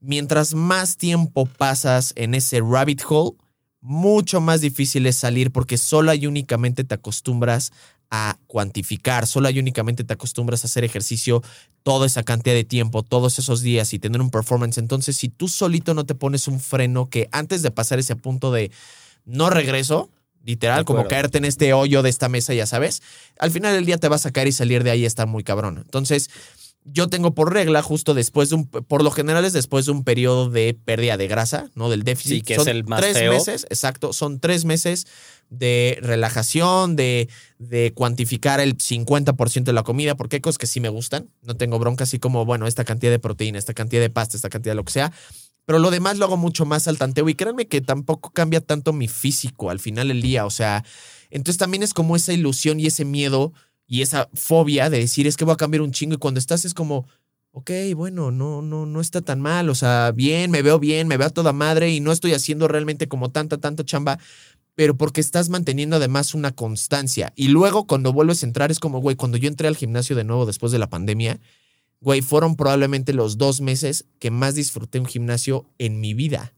[0.00, 3.36] mientras más tiempo pasas en ese rabbit hole,
[3.80, 7.70] mucho más difícil es salir porque solo y únicamente te acostumbras
[8.10, 11.42] a cuantificar, solo y únicamente te acostumbras a hacer ejercicio
[11.82, 14.78] toda esa cantidad de tiempo, todos esos días y tener un performance.
[14.78, 18.50] Entonces, si tú solito no te pones un freno que antes de pasar ese punto
[18.50, 18.70] de
[19.24, 20.10] no regreso,
[20.44, 23.02] literal, como caerte en este hoyo de esta mesa, ya sabes,
[23.38, 25.78] al final del día te vas a caer y salir de ahí está muy cabrón.
[25.84, 26.30] Entonces,
[26.84, 30.04] yo tengo por regla justo después de un, por lo general es después de un
[30.04, 31.90] periodo de pérdida de grasa, ¿no?
[31.90, 32.36] Del déficit.
[32.36, 33.32] Sí, que es Son el más tres feo.
[33.32, 35.06] meses, exacto, son tres meses
[35.50, 37.28] de relajación, de,
[37.58, 41.56] de cuantificar el 50% de la comida, porque hay cosas que sí me gustan, no
[41.56, 44.72] tengo bronca, así como, bueno, esta cantidad de proteína, esta cantidad de pasta, esta cantidad
[44.72, 45.12] de lo que sea,
[45.64, 48.92] pero lo demás lo hago mucho más al tanteo y créanme que tampoco cambia tanto
[48.92, 50.84] mi físico al final del día, o sea,
[51.30, 53.52] entonces también es como esa ilusión y ese miedo
[53.86, 56.64] y esa fobia de decir es que voy a cambiar un chingo y cuando estás
[56.64, 57.06] es como,
[57.52, 61.16] ok, bueno, no, no, no está tan mal, o sea, bien, me veo bien, me
[61.16, 64.18] veo a toda madre y no estoy haciendo realmente como tanta, tanta chamba,
[64.78, 67.32] pero porque estás manteniendo además una constancia.
[67.34, 70.22] Y luego cuando vuelves a entrar es como, güey, cuando yo entré al gimnasio de
[70.22, 71.40] nuevo después de la pandemia,
[72.00, 76.52] güey, fueron probablemente los dos meses que más disfruté un gimnasio en mi vida.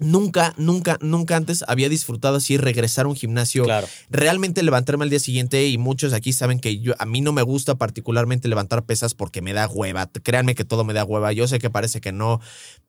[0.00, 3.86] Nunca, nunca, nunca antes había disfrutado así regresar a un gimnasio Claro.
[4.08, 7.42] realmente levantarme al día siguiente y muchos aquí saben que yo a mí no me
[7.42, 10.10] gusta particularmente levantar pesas porque me da hueva.
[10.22, 11.32] Créanme que todo me da hueva.
[11.32, 12.40] Yo sé que parece que no,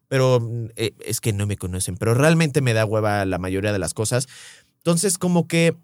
[0.08, 0.42] pero
[0.78, 3.94] eh, es que no me conocen, pero realmente me da hueva la mayoría de las
[3.94, 4.28] cosas.
[4.78, 5.76] Entonces, como que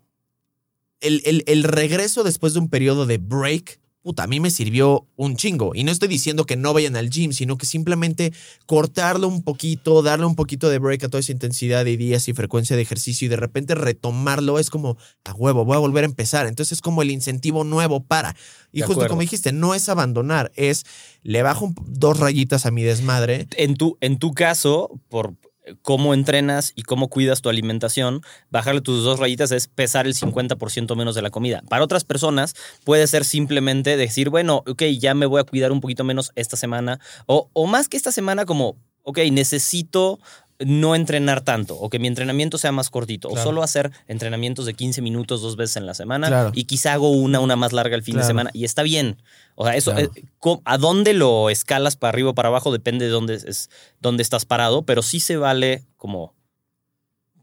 [1.02, 5.05] el, el- el regreso después de un periodo de break, puta, a mí me sirvió
[5.18, 5.76] un chingo.
[5.76, 8.32] Y no estoy diciendo que no vayan al gym, sino que simplemente
[8.66, 12.34] cortarlo un poquito, darle un poquito de break a toda esa intensidad de días y
[12.34, 14.95] frecuencia de ejercicio y de repente retomarlo es como,
[15.26, 16.47] a huevo, voy a volver a empezar.
[16.47, 18.34] Entonces es como el incentivo nuevo para.
[18.72, 19.10] Y De justo acuerdo.
[19.10, 20.86] como dijiste, no es abandonar, es
[21.22, 23.45] le bajo dos rayitas a mi desmadre.
[23.58, 25.36] En tu, en tu caso, por
[25.82, 30.95] cómo entrenas y cómo cuidas tu alimentación, bajarle tus dos rayitas es pesar el 50%
[30.95, 31.61] menos de la comida.
[31.70, 35.82] Para otras personas puede ser simplemente decir, bueno, ok, ya me voy a cuidar un
[35.82, 40.20] poquito menos esta semana, o, o más que esta semana como, ok, necesito
[40.59, 43.41] no entrenar tanto, o que mi entrenamiento sea más cortito, Claro.
[43.41, 46.51] o solo hacer entrenamientos de 15 minutos dos veces en la semana, Claro.
[46.53, 49.18] y quizá hago una, una más larga el fin de semana, y está bien.
[49.60, 50.12] O sea, eso, Claro.
[50.16, 54.22] eh, a dónde lo escalas para arriba o para abajo depende de dónde, es, dónde
[54.22, 56.36] estás parado, pero sí se vale como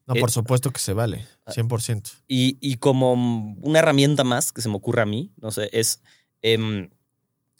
[0.06, 2.10] No, Eh, por supuesto que se vale, 100%.
[2.28, 6.02] Y, y como una herramienta más que se me ocurre a mí, no sé, es
[6.42, 6.90] em,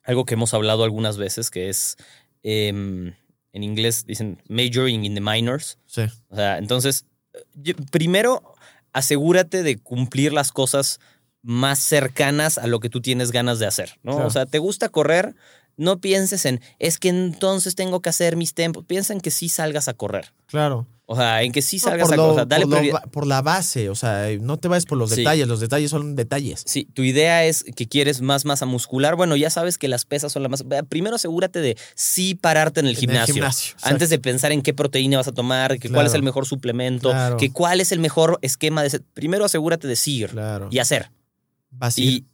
[0.05, 1.97] algo que hemos hablado algunas veces, que es,
[2.43, 3.15] em,
[3.55, 5.79] en inglés dicen majoring in the minors.
[5.87, 6.03] Sí.
[6.29, 7.07] O sea, entonces,
[7.55, 8.55] yo- primero
[8.93, 11.01] asegúrate de cumplir las cosas
[11.45, 14.13] más cercanas a lo que tú tienes ganas de hacer, ¿no?
[14.13, 14.27] Claro.
[14.27, 15.37] O sea, ¿te gusta correr?
[15.77, 18.85] No pienses en, es que entonces tengo que hacer mis tempos.
[18.87, 20.33] Piensa en que sí salgas a correr.
[20.47, 20.87] Claro.
[21.07, 22.31] O sea, en que sí No, salgas por, a correr.
[22.31, 25.11] O sea, dale por, lo por la base, o sea, no te vayas por los
[25.11, 25.17] Sí.
[25.17, 26.63] detalles, los detalles son detalles.
[26.65, 29.15] Sí, tu idea es que quieres más masa muscular.
[29.17, 30.65] Bueno, ya sabes que las pesas son la más.
[30.89, 33.75] Primero asegúrate de sí pararte en el En el gimnasio.
[33.83, 37.11] antes de pensar en qué proteína vas a tomar, que cuál es el mejor suplemento,
[37.11, 37.37] Claro.
[37.37, 39.01] que cuál es el mejor esquema de.
[39.13, 40.69] Primero asegúrate de seguir Claro.
[40.71, 41.11] y hacer.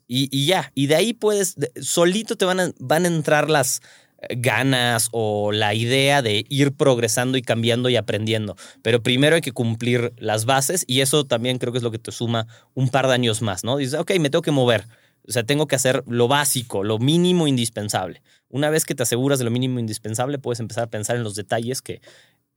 [0.09, 0.73] Y, ya.
[0.75, 1.57] Y de ahí puedes.
[1.57, 3.81] de- solito te van a, van a entrar las
[4.23, 8.57] eh, ganas o la idea de ir progresando y cambiando y aprendiendo.
[8.83, 11.99] Pero primero hay que cumplir las bases y eso también creo que es lo que
[11.99, 13.77] te suma un par de años más, ¿no?
[13.77, 14.87] Dices, ok, me tengo que mover.
[15.29, 18.23] O sea, tengo que hacer lo básico, lo mínimo indispensable.
[18.49, 21.35] Una vez que te aseguras de lo mínimo indispensable, puedes empezar a pensar en los
[21.37, 22.01] detalles que,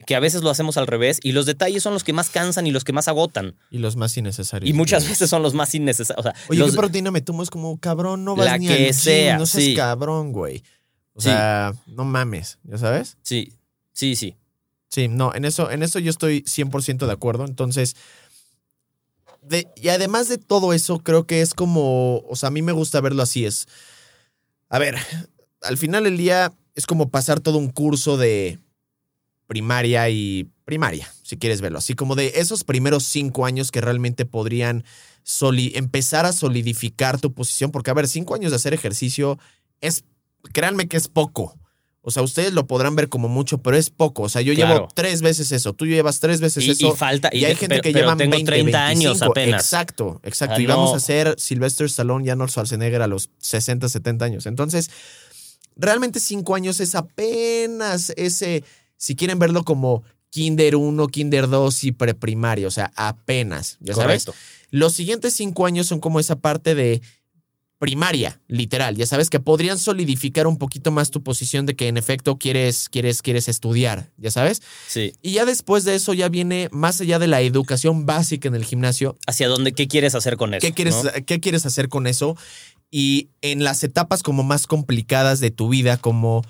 [0.05, 2.67] que a veces lo hacemos al revés y los detalles son los que más cansan
[2.67, 3.55] y los que más agotan.
[3.69, 4.69] y los más innecesarios.
[4.69, 6.19] Y muchas veces son los más innecesarios.
[6.25, 7.43] O sea, Oye, los- ¿qué proteína me tomo?
[7.43, 9.73] Es como, cabrón, no vas La ni que al gym, sea, no seas sí.
[9.75, 10.63] cabrón, güey.
[11.13, 11.29] O Sí.
[11.29, 13.17] sea, no mames, ¿ya sabes?
[13.21, 13.53] Sí,
[13.91, 14.35] sí, sí.
[14.89, 17.45] Sí, no, en eso, en eso yo estoy 100% de acuerdo.
[17.45, 17.95] Entonces,
[19.41, 22.71] de- y además de todo eso, creo que es como, o sea, a mí me
[22.71, 23.67] gusta verlo así, es,
[24.69, 24.95] a ver,
[25.61, 28.59] al final del día es como pasar todo un curso de
[29.53, 34.25] primaria y primaria, si quieres verlo, así como de esos primeros cinco años que realmente
[34.25, 34.83] podrían
[35.75, 39.37] empezar a solidificar tu posición, porque a ver, cinco años de hacer ejercicio
[39.79, 40.05] es,
[40.53, 41.55] créanme que es poco.
[42.01, 44.23] O sea, ustedes lo podrán ver como mucho, pero es poco.
[44.23, 44.73] O sea, yo Claro.
[44.73, 46.87] llevo tres veces eso, tú llevas tres veces Y, eso.
[46.93, 47.29] y falta.
[47.31, 49.31] Y, hay gente pero- que tengo 20, 30 años 25.
[49.31, 49.61] apenas.
[49.63, 50.55] Exacto, exacto.
[50.57, 50.95] Ah, y vamos no.
[50.95, 54.45] a hacer Sylvester Stallone y Arnold Schwarzenegger a los 60, 70 años.
[54.47, 54.89] Entonces,
[55.77, 58.63] realmente cinco años es apenas ese,
[59.03, 64.23] si quieren verlo como Kinder 1, Kinder 2 y preprimaria, o sea, apenas, ¿ya sabes?
[64.23, 64.33] Correcto.
[64.69, 67.01] Los siguientes cinco años son como esa parte de
[67.79, 68.95] primaria, literal.
[68.95, 72.87] Ya sabes que podrían solidificar un poquito más tu posición de que en efecto quieres,
[72.87, 74.61] quieres, quieres estudiar, ya sabes.
[74.87, 75.11] Sí.
[75.21, 78.63] Y ya después de eso ya viene más allá de la educación básica en el
[78.63, 79.17] gimnasio.
[79.27, 79.73] ¿Hacia dónde?
[79.73, 80.65] ¿Qué quieres hacer con eso?
[80.65, 81.11] ¿Qué quieres, no?
[81.25, 82.37] ¿Qué quieres hacer con eso?
[82.89, 86.45] Y en las etapas como más complicadas de tu vida, como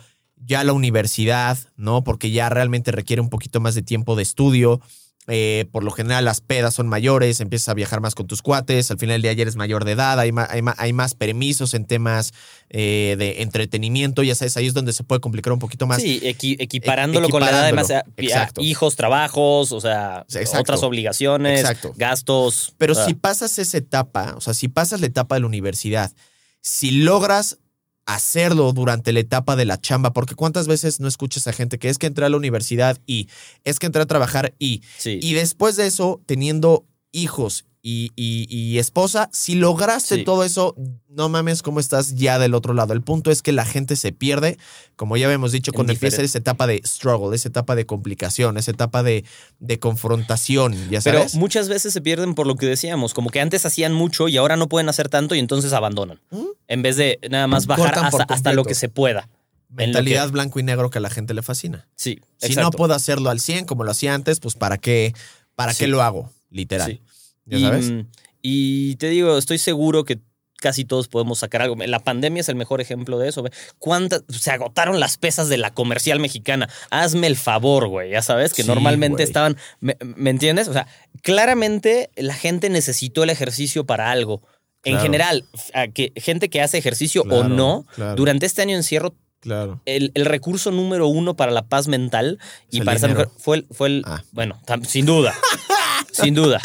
[0.46, 2.04] ya la universidad, ¿no?
[2.04, 4.82] Porque ya realmente requiere un poquito más de tiempo de estudio.
[5.28, 8.92] Eh, por lo general las pedas son mayores, empiezas a viajar más con tus cuates,
[8.92, 11.16] al final del día ya eres mayor de edad, hay más, hay más, hay más
[11.16, 12.34] permisos en temas
[12.70, 16.02] eh, de entretenimiento, ya sabes, ahí es donde se puede complicar un poquito más.
[16.02, 18.60] Sí, equi- equiparándolo con la edad, además, a- Exacto.
[18.60, 20.60] hijos, trabajos, o sea, Exacto.
[20.60, 21.94] otras obligaciones, Exacto.
[21.96, 22.74] gastos.
[22.78, 26.12] Pero ah, si pasas esa etapa, o sea, si pasas la etapa de la universidad,
[26.60, 27.60] si logras
[28.06, 31.90] hacerlo durante la etapa de la chamba, porque cuántas veces no escuchas a gente que
[31.90, 33.30] es que entré a la universidad y
[33.64, 35.20] es que entré a trabajar y, sí.
[35.22, 40.24] y después de eso, teniendo hijos y, y- y esposa, si lograste Sí.
[40.24, 40.74] todo eso,
[41.10, 42.94] no mames cómo estás ya del otro lado.
[42.94, 44.58] El punto es que la gente se pierde,
[44.96, 48.72] como ya habíamos dicho, cuando empieza esa etapa de struggle, esa etapa de complicación, esa
[48.72, 49.26] etapa de,
[49.60, 53.66] de confrontación, ya Pero muchas veces se pierden por lo que decíamos, como que antes
[53.66, 56.22] hacían mucho y ahora no pueden hacer tanto y entonces abandonan.
[56.32, 56.44] ¿Mm?
[56.70, 59.30] En vez de nada más bajar hasta, hasta lo que se pueda.
[59.70, 61.88] mentalidad que- blanco y negro que a la gente le fascina.
[61.96, 62.62] Sí, Si exacto.
[62.62, 65.14] no puedo hacerlo al 100 como lo hacía antes, pues ¿para qué,
[65.56, 65.80] para Sí.
[65.80, 66.32] qué lo hago?
[66.52, 66.92] Literal.
[66.92, 67.02] Sí.
[67.46, 67.94] ¿Ya y, sabes?
[68.42, 70.20] y te digo, estoy seguro que
[70.60, 71.76] casi todos podemos sacar algo.
[71.86, 73.44] La pandemia es el mejor ejemplo de eso.
[73.80, 74.24] ¿Cuántas?
[74.30, 76.70] Se agotaron las pesas de la comercial mexicana.
[76.90, 78.12] Hazme el favor, güey.
[78.12, 79.24] Ya sabes que Sí, normalmente güey.
[79.26, 79.58] estaban.
[79.82, 80.70] ¿me, me entiendes?
[80.70, 80.88] O sea,
[81.22, 84.42] claramente la gente necesitó el ejercicio para algo.
[84.86, 88.16] En general, a que, gente que hace ejercicio o no, claro.
[88.16, 89.82] durante este año encierro, Claro.
[89.86, 92.38] el, el recurso número uno para la paz mental
[92.70, 93.28] y para estar dinero.
[93.30, 94.24] mejor fue el, fue el Ah.
[94.32, 95.34] bueno, sin duda,
[96.12, 96.60] sin duda,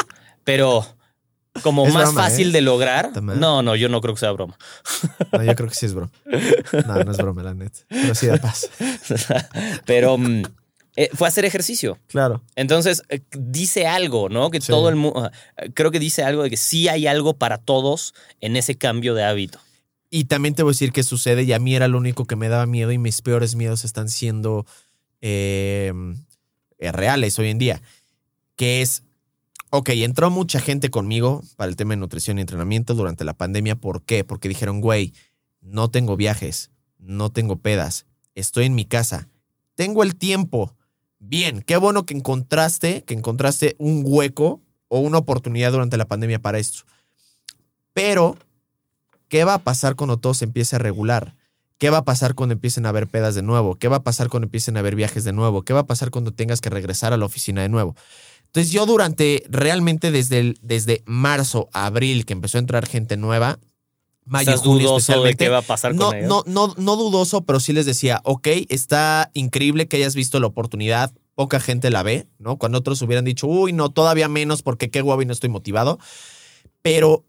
[0.53, 0.85] pero
[1.63, 2.51] como Es más broma, fácil ¿eh?
[2.53, 3.39] de lograr, También.
[3.39, 4.57] no, no, yo no creo que sea broma.
[5.31, 6.11] No, yo creo que sí es broma.
[6.87, 7.79] No, no es broma, la neta.
[7.87, 8.69] Pero sí da paz.
[9.85, 10.43] pero mm,
[10.95, 11.99] eh, fue hacer ejercicio.
[12.07, 12.41] Claro.
[12.55, 14.49] Entonces, eh, dice algo, ¿no?
[14.49, 14.67] Que Sí.
[14.67, 15.29] todo el mundo,
[15.73, 19.23] creo que dice algo de que sí hay algo para todos en ese cambio de
[19.23, 19.59] hábito.
[20.09, 22.35] Y también te voy a decir que sucede, y a mí era lo único que
[22.35, 24.65] me daba miedo, y mis peores miedos están siendo
[25.21, 25.93] eh,
[26.79, 27.81] eh, reales hoy en día.
[28.55, 29.03] Que es,
[29.69, 33.75] ok, entró mucha gente conmigo para el tema de nutrición y entrenamiento durante la pandemia.
[33.75, 34.23] ¿Por qué?
[34.23, 35.13] Porque dijeron, güey,
[35.61, 38.05] no tengo viajes, no tengo pedas,
[38.35, 39.29] estoy en mi casa,
[39.75, 40.75] tengo el tiempo.
[41.19, 46.39] Bien, qué bueno que encontraste, que encontraste un hueco o una oportunidad durante la pandemia
[46.39, 46.83] para esto.
[47.93, 48.37] Pero
[49.29, 51.35] ¿Qué va a pasar cuando todo se empiece a regular?
[51.77, 53.75] ¿Qué va a pasar cuando empiecen a haber pedas de nuevo?
[53.75, 55.61] ¿Qué va a pasar cuando empiecen a haber viajes de nuevo?
[55.61, 57.95] ¿Qué va a pasar cuando tengas que regresar a la oficina de nuevo?
[58.49, 63.59] Entonces yo durante, realmente desde, el- desde marzo, abril, que empezó a entrar gente nueva,
[64.25, 66.27] mayo, ¿Estás junio dudoso de qué va a pasar no, con ellos?
[66.29, 70.47] no, no, no dudoso, pero sí les decía, ok, está increíble que hayas visto la
[70.47, 72.57] oportunidad, poca gente la ve, ¿no?
[72.57, 75.99] Cuando otros hubieran dicho, uy, no, todavía menos porque qué guapo y no estoy motivado.
[76.81, 77.23] Pero,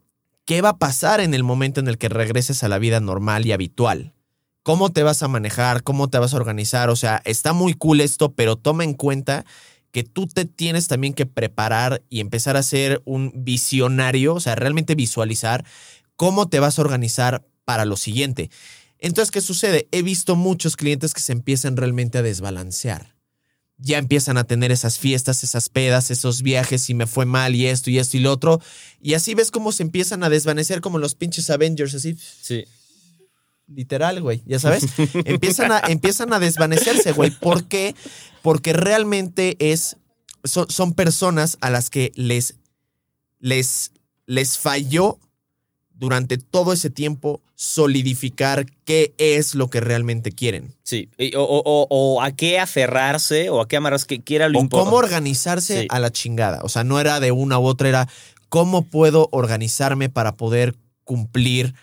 [0.46, 3.44] ¿qué va a pasar en el momento en el que regreses a la vida normal
[3.46, 4.14] y habitual?
[4.62, 5.82] ¿Cómo te vas a manejar?
[5.82, 6.90] ¿Cómo te vas a organizar?
[6.90, 9.44] O sea, está muy cool esto, pero toma en cuenta
[9.92, 14.54] que tú te tienes también que preparar y empezar a ser un visionario, o sea,
[14.54, 15.64] realmente visualizar
[16.16, 18.50] cómo te vas a organizar para lo siguiente.
[18.98, 19.88] Entonces, ¿qué sucede?
[19.92, 23.16] He visto muchos clientes que se empiezan realmente a desbalancear.
[23.78, 27.66] Ya empiezan a tener esas fiestas, esas pedas, esos viajes y me fue mal y
[27.66, 28.60] esto y esto y lo otro.
[29.00, 32.64] Y así ves cómo se empiezan a desvanecer como los pinches Avengers, así Sí.
[33.74, 34.84] Literal, güey, ya sabes.
[35.24, 37.30] empiezan, a, empiezan a desvanecerse, güey.
[37.30, 37.94] ¿Por qué?
[38.42, 39.96] Porque realmente es,
[40.44, 42.56] son, son personas a las que les,
[43.38, 43.92] les,
[44.26, 45.18] les falló
[45.92, 50.74] durante todo ese tiempo solidificar qué es lo que realmente quieren.
[50.82, 51.10] Sí.
[51.36, 54.62] O, o- o- o a qué aferrarse o a qué amarrarse, que quiera lo O
[54.62, 54.90] importante.
[54.90, 55.86] cómo organizarse Sí.
[55.90, 56.60] a la chingada.
[56.62, 58.08] O sea, no era de una u otra, era
[58.48, 61.74] cómo puedo organizarme para poder cumplir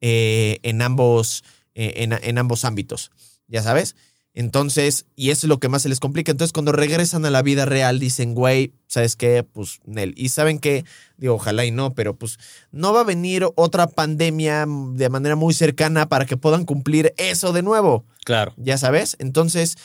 [0.00, 1.44] eh, en, ambos,
[1.74, 3.10] eh, en, en ambos ámbitos.
[3.48, 3.96] Ya sabes.
[4.36, 6.30] Entonces, y eso es lo que más se les complica.
[6.30, 9.42] Entonces, cuando regresan a la vida real, dicen, güey, ¿sabes qué?
[9.44, 10.12] Pues, Nel.
[10.14, 10.84] Y saben que,
[11.16, 12.38] digo, ojalá y no, pero pues
[12.70, 17.54] no va a venir otra pandemia de manera muy cercana para que puedan cumplir eso
[17.54, 18.52] de nuevo Claro.
[18.58, 19.16] ya sabes.
[19.20, 19.78] Entonces,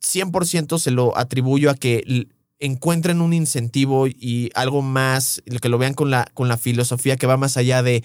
[0.00, 2.28] 100% se lo atribuyo a que
[2.60, 7.26] encuentren un incentivo y algo más, que lo vean con la, con la filosofía que
[7.26, 8.04] va más allá de,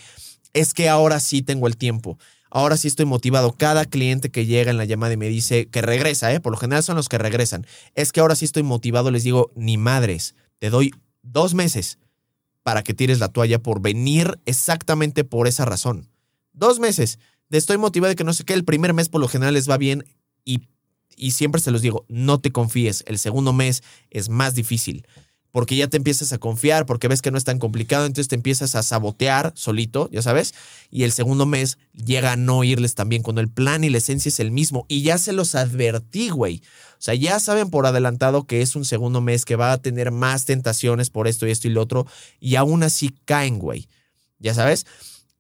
[0.60, 2.18] es que ahora sí tengo el tiempo.
[2.50, 3.54] Ahora sí estoy motivado.
[3.54, 6.40] Cada cliente que llega en la llamada y me dice que regresa, ¿eh?
[6.40, 7.68] por lo general son los que regresan.
[7.94, 9.12] Es que ahora sí estoy motivado.
[9.12, 10.92] Les digo, ni madres, te doy
[11.22, 12.00] dos meses
[12.64, 16.10] para que tires la toalla por venir exactamente por esa razón.
[16.54, 19.28] Dos meses de estoy motivado de que no sé qué, el primer mes por lo
[19.28, 20.04] general les va bien
[20.44, 20.68] y,
[21.16, 25.06] y siempre se los digo, no te confíes, el segundo mes es más difícil
[25.58, 28.36] porque ya te empiezas a confiar, porque ves que no es tan complicado, entonces te
[28.36, 30.54] empiezas a sabotear solito, ya sabes,
[30.92, 34.30] y el segundo mes llega a no irles también cuando el plan y la esencia
[34.30, 36.62] es el mismo y ya se los advertí, güey.
[36.92, 40.12] O sea, ya saben por adelantado que es un segundo mes que va a tener
[40.12, 42.06] más tentaciones por esto y esto y lo otro
[42.40, 43.88] y aún así caen, güey.
[44.38, 44.86] Ya sabes.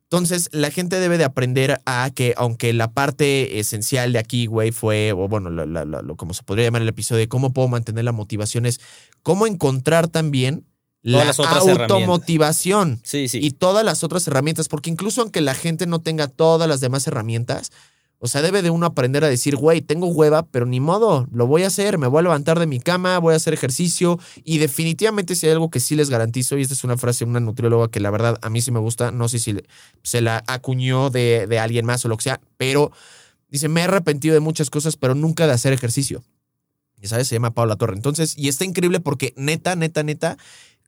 [0.09, 4.71] Entonces, la gente debe de aprender a que, aunque la parte esencial de aquí, güey,
[4.71, 8.05] fue, o bueno, lo, lo- como se podría llamar el episodio de cómo puedo mantener
[8.05, 8.79] la motivación, es
[9.21, 10.65] cómo encontrar también
[11.01, 13.39] la las otras automotivación Sí, sí.
[13.41, 17.05] y todas las otras herramientas, porque incluso aunque la gente no tenga todas las demás
[17.07, 17.71] herramientas,
[18.19, 21.45] o sea, debe de uno aprender a decir, güey, tengo hueva, pero ni modo, lo
[21.45, 24.57] voy a hacer, me voy a levantar de mi cama, voy a hacer ejercicio y
[24.57, 27.39] definitivamente si hay algo que sí les garantizo, y esta es una frase de una
[27.39, 29.57] nutrióloga que la verdad a mí sí me gusta, no sé si
[30.03, 32.91] se la acuñó de, de alguien más o lo que sea, pero
[33.49, 36.23] dice, me he arrepentido de muchas cosas, pero nunca de hacer ejercicio.
[36.99, 37.95] Y sabes, se llama Paula Torre.
[37.95, 40.37] Entonces, y está increíble porque neta, neta, neta,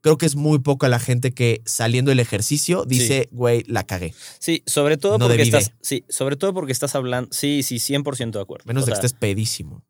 [0.00, 4.14] creo que es muy poca la gente que saliendo del ejercicio dice, güey, la cagué.
[4.38, 5.72] Sí, sobre todo No porque estás.
[5.80, 7.30] Sí, sobre todo porque estás hablando.
[7.32, 8.64] Sí, sí, 100% de acuerdo.
[8.66, 9.82] Menos O de que estés pedísimo.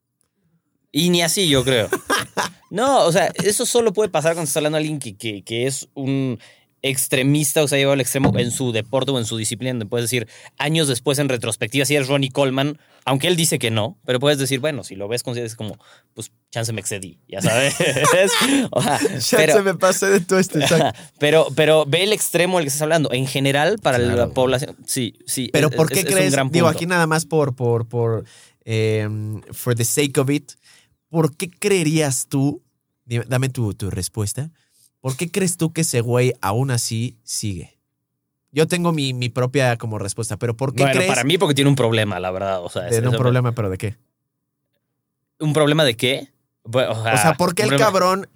[0.92, 1.88] Y ni así, yo creo.
[2.70, 5.66] No, o sea, eso solo puede pasar cuando estás hablando de alguien que, que, que
[5.66, 6.38] es un
[6.82, 9.84] extremista o se ha llevado al extremo en su deporte o en su disciplina.
[9.86, 10.26] Puedes decir
[10.58, 14.38] años después en retrospectiva, si eres Ronnie Coleman, aunque él dice que no, pero puedes
[14.38, 15.78] decir, bueno, si lo ves, consideras como,
[16.14, 17.74] pues, chance me excedí, ya sabes.
[18.70, 18.98] O sea,
[19.36, 20.60] pero, me pasé de todo este
[21.18, 23.12] pero, pero ve el extremo del que estás hablando.
[23.12, 25.50] En general, para Claro, la población, sí, sí.
[25.52, 26.32] Pero es- ¿por qué es- es un crees?
[26.32, 28.24] gran Digo, aquí nada más por, por, por,
[28.64, 29.08] eh,
[29.52, 30.52] for the sake of it,
[31.08, 32.62] ¿por qué creerías tú,
[33.04, 34.50] dame tu, tu respuesta,
[35.01, 37.78] ¿por qué crees tú que ese güey aún así sigue?
[38.53, 41.09] Yo tengo mi, mi propia como respuesta, pero ¿por qué Bueno, crees?
[41.09, 42.64] para mí porque tiene un problema, la verdad.
[42.64, 43.96] O sea, es- un problema, pero ¿de qué?
[45.38, 46.28] ¿Un problema de qué?
[46.64, 48.28] Bueno, O sea, O sea, ¿por qué el problema- cabrón,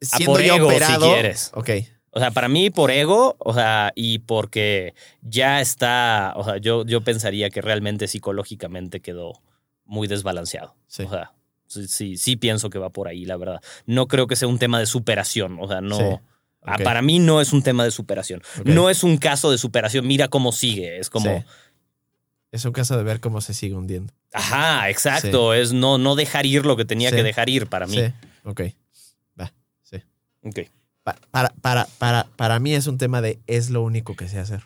[0.00, 1.12] siendo por ya ego, si operado?
[1.12, 1.50] quieres.
[1.54, 1.70] Ok.
[2.10, 6.84] O sea, para mí por ego, o sea, y porque ya está, o sea, yo,
[6.84, 9.40] yo pensaría que realmente psicológicamente quedó
[9.86, 10.76] muy desbalanceado.
[10.86, 11.04] Sí.
[11.04, 11.32] O sea,
[11.72, 13.60] sí, sí, sí pienso que va por ahí, la verdad.
[13.86, 15.96] No creo que sea un tema de superación, o sea, no...
[15.98, 16.04] Sí.
[16.64, 16.76] Ah.
[16.84, 18.40] Para mí no es un tema de superación.
[18.64, 20.06] No es un caso de superación.
[20.06, 20.98] Mira cómo sigue.
[20.98, 21.44] Es como, Sí.
[22.52, 24.12] Es un caso de ver cómo se sigue hundiendo.
[24.32, 25.54] ajá, exacto.
[25.54, 27.16] Es no, no dejar ir lo que tenía Sí.
[27.16, 27.96] que dejar ir para mí.
[27.96, 28.12] Sí,
[28.44, 28.60] ok.
[29.40, 29.52] Va,
[29.82, 29.96] sí.
[30.44, 30.60] Ok.
[31.02, 34.38] Pa- Para, para, para, para mí es un tema de es lo único que sé
[34.38, 34.62] hacer.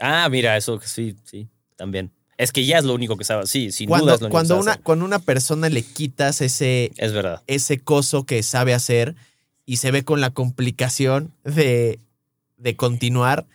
[0.00, 2.10] Ah, mira, eso sí, sí, también.
[2.42, 3.46] Es que ya es lo único que sabe.
[3.46, 4.82] Sí, sin Cuando, duda es lo único cuando, que sabe una, hacer.
[4.82, 7.42] cuando una persona le quitas ese, Es verdad.
[7.46, 9.14] ese coso que sabe hacer
[9.64, 11.98] y se ve con la complicación de,
[12.56, 13.46] de continuar,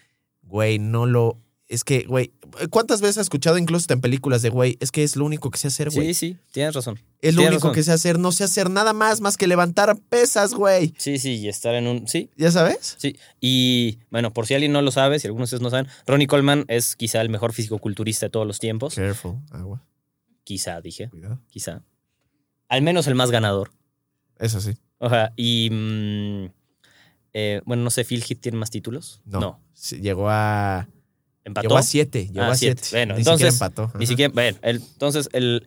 [0.44, 1.38] güey, no lo...
[1.70, 2.32] Es que, güey,
[2.70, 5.58] ¿cuántas veces has escuchado incluso en películas de, güey, es que es lo único que
[5.58, 6.14] sé hacer, güey?
[6.14, 6.98] Sí, sí, tienes razón.
[7.22, 7.76] es lo tienes único razón.
[7.76, 10.94] que sé hacer, no sé hacer nada más más que levantar pesas, güey.
[10.98, 12.08] Sí, sí, y estar en un.
[12.08, 12.96] Sí, ¿Ya sabes?
[12.98, 13.18] sí.
[13.42, 16.28] Y bueno, por si alguien no lo sabe, si algunos de ustedes no saben, Ronnie
[16.28, 18.96] Coleman es quizá el mejor físico-culturista de todos los tiempos.
[18.96, 19.84] Careful, agua,
[20.46, 21.42] Quizá, dije, cuidado.
[21.50, 21.84] quizá.
[22.70, 23.72] Al menos el más ganador.
[24.40, 24.72] Eso sí.
[25.00, 25.70] O sea, y.
[25.70, 26.46] mm,
[27.34, 29.22] eh, bueno, no sé, Phil Heath tiene más títulos.
[29.26, 29.62] No.
[29.74, 30.88] Sí, llegó a...
[31.48, 31.68] Empató.
[31.68, 32.28] Llegó a siete.
[32.28, 32.82] Llegó Ah, a siete.
[32.84, 32.98] siete.
[32.98, 33.92] Bueno, Ni siquiera entonces, empató.
[33.98, 35.66] Ni siquiera, bueno, el- entonces el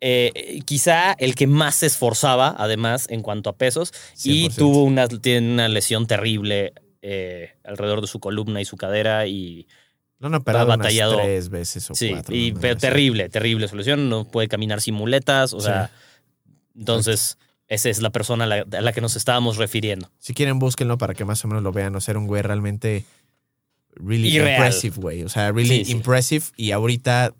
[0.00, 3.92] eh, quizá el que más se esforzaba, además, en cuanto a pesos,
[4.24, 4.54] y 100%.
[4.56, 9.66] tuvo una, tiene una lesión terrible eh, alrededor de su columna y su cadera y
[10.20, 11.16] han operado unas batallado.
[11.16, 12.34] tres veces o sí, cuatro.
[12.34, 12.60] y ¿no?
[12.60, 15.66] pero terrible, terrible su lesión, no puede caminar sin muletas, o Sí.
[15.66, 15.90] sea,
[16.76, 17.38] entonces
[17.68, 20.10] esa es la persona a la, a la que nos estábamos refiriendo.
[20.18, 21.94] Si quieren, búsquenlo para que más o menos lo vean.
[21.96, 23.04] O sea, era un güey realmente
[23.96, 24.56] really Irreal.
[24.56, 25.22] impressive, güey.
[25.24, 25.92] O sea, really Sí, sí.
[25.92, 26.44] impressive.
[26.56, 27.34] Y ahorita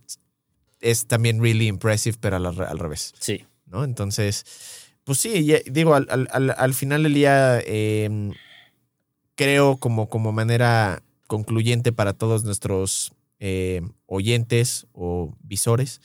[0.80, 3.14] es también really impressive, pero al, al revés.
[3.18, 3.44] Sí.
[3.66, 3.82] ¿no?
[3.84, 4.44] Entonces,
[5.04, 8.30] pues sí, ya- digo, al, al- al- al final del día, eh,
[9.34, 16.00] creo como, como manera concluyente para todos nuestros eh, oyentes o visores,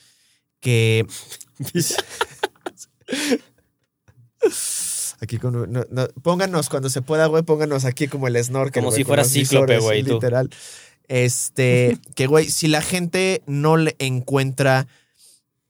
[0.60, 1.06] que...
[5.22, 8.82] Aquí con, no- no- pónganos cuando se pueda, güey, pónganos aquí como el snorkel.
[8.82, 10.14] Como güey, si fuera cíclope, güey, tú.
[10.14, 10.50] Literal.
[11.08, 14.88] Este, que güey, si la gente no le encuentra,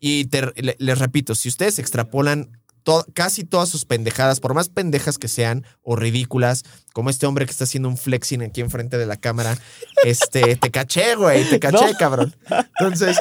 [0.01, 2.51] y te- le- les repito, si ustedes extrapolan
[2.83, 6.63] to- casi todas sus pendejadas, por más pendejas que sean o ridículas,
[6.95, 9.59] como este hombre que está haciendo un flexing aquí enfrente de la cámara,
[10.05, 11.99] este, te caché, güey, te caché, No.
[11.99, 12.35] cabrón.
[12.81, 13.19] Entonces,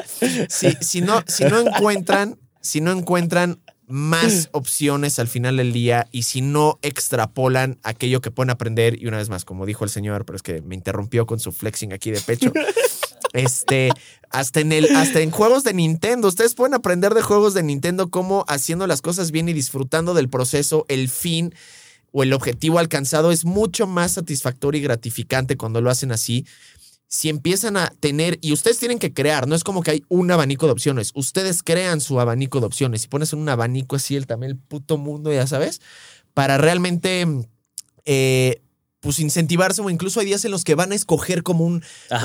[0.48, 6.08] si, si, no, si no encuentran, si no encuentran más opciones al final del día
[6.12, 9.90] y si no extrapolan aquello que pueden aprender, y una vez más, como dijo el
[9.90, 12.52] señor, pero es que me interrumpió con su flexing aquí de pecho.
[13.32, 13.88] Este,
[14.28, 16.28] hasta en el, hasta en juegos de Nintendo.
[16.28, 20.28] Ustedes pueden aprender de juegos de Nintendo cómo haciendo las cosas bien y disfrutando del
[20.28, 21.54] proceso, el fin
[22.12, 26.46] o el objetivo alcanzado es mucho más satisfactorio y gratificante cuando lo hacen así.
[27.12, 30.30] Si empiezan a tener, y ustedes tienen que crear, no es como que hay un
[30.30, 34.16] abanico de opciones, ustedes crean su abanico de opciones y pones en un abanico así
[34.16, 35.82] el también el puto mundo, ya sabes,
[36.32, 37.26] para realmente
[38.06, 38.62] eh,
[39.02, 41.82] pues incentivarse o incluso hay días en los que van a escoger como un,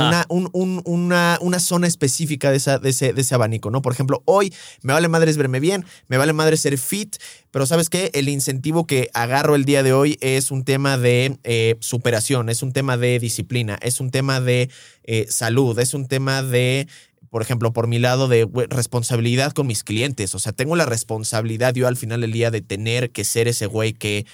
[0.07, 3.81] una, un- un- una, una zona específica de, esa, de, ese, de ese abanico, ¿no?
[3.81, 4.53] Por ejemplo, hoy
[4.83, 7.15] me vale madres verme bien, me vale madre ser fit,
[7.51, 8.11] pero ¿sabes qué?
[8.13, 12.61] El incentivo que agarro el día de hoy es un tema de eh, superación, es
[12.61, 14.69] un tema de disciplina, es un tema de
[15.03, 16.87] eh, salud, es un tema de...
[17.29, 20.33] Por ejemplo, por mi lado de responsabilidad con mis clientes.
[20.33, 23.65] O sea, tengo la responsabilidad yo al final del día de tener que ser ese
[23.65, 24.25] güey que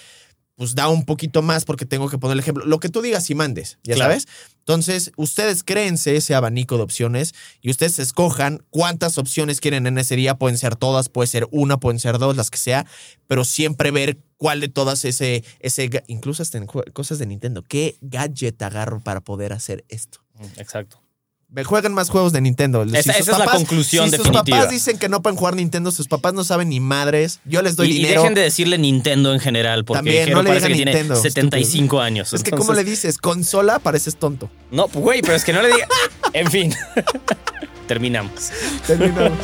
[0.56, 2.66] pues da un poquito más porque tengo que poner el ejemplo.
[2.66, 4.12] Lo que tú digas y mandes, ya Claro.
[4.12, 4.28] sabes.
[4.60, 10.16] Entonces, ustedes créense ese abanico de opciones y ustedes escojan cuántas opciones quieren en ese
[10.16, 10.36] día.
[10.36, 12.86] Pueden ser todas, puede ser una, pueden ser dos, las que sea,
[13.28, 17.98] pero siempre ver cuál de todas ese, ese incluso hasta en cosas de Nintendo, qué
[18.02, 20.20] gadget agarro para poder hacer esto.
[20.58, 21.03] Exacto.
[21.56, 22.82] Me juegan más juegos de Nintendo.
[22.82, 24.42] Esa- sus esa es la conclusión si definitiva.
[24.44, 27.40] sus papás dicen que no pueden jugar Nintendo, sus papás no saben ni madres.
[27.46, 28.22] Yo les doy Y, y dinero.
[28.22, 31.22] dejen de decirle Nintendo en general, porque También, no le parece que digan tiene Nintendo,
[31.22, 32.34] 75 años.
[32.34, 33.20] es que, ¿cómo le dices?
[33.20, 34.50] Consola, pareces tonto.
[34.72, 35.88] No, güey, pero es que no le diga.
[36.34, 36.74] En fin.
[37.88, 38.32] Terminamos.
[38.88, 39.38] Terminamos.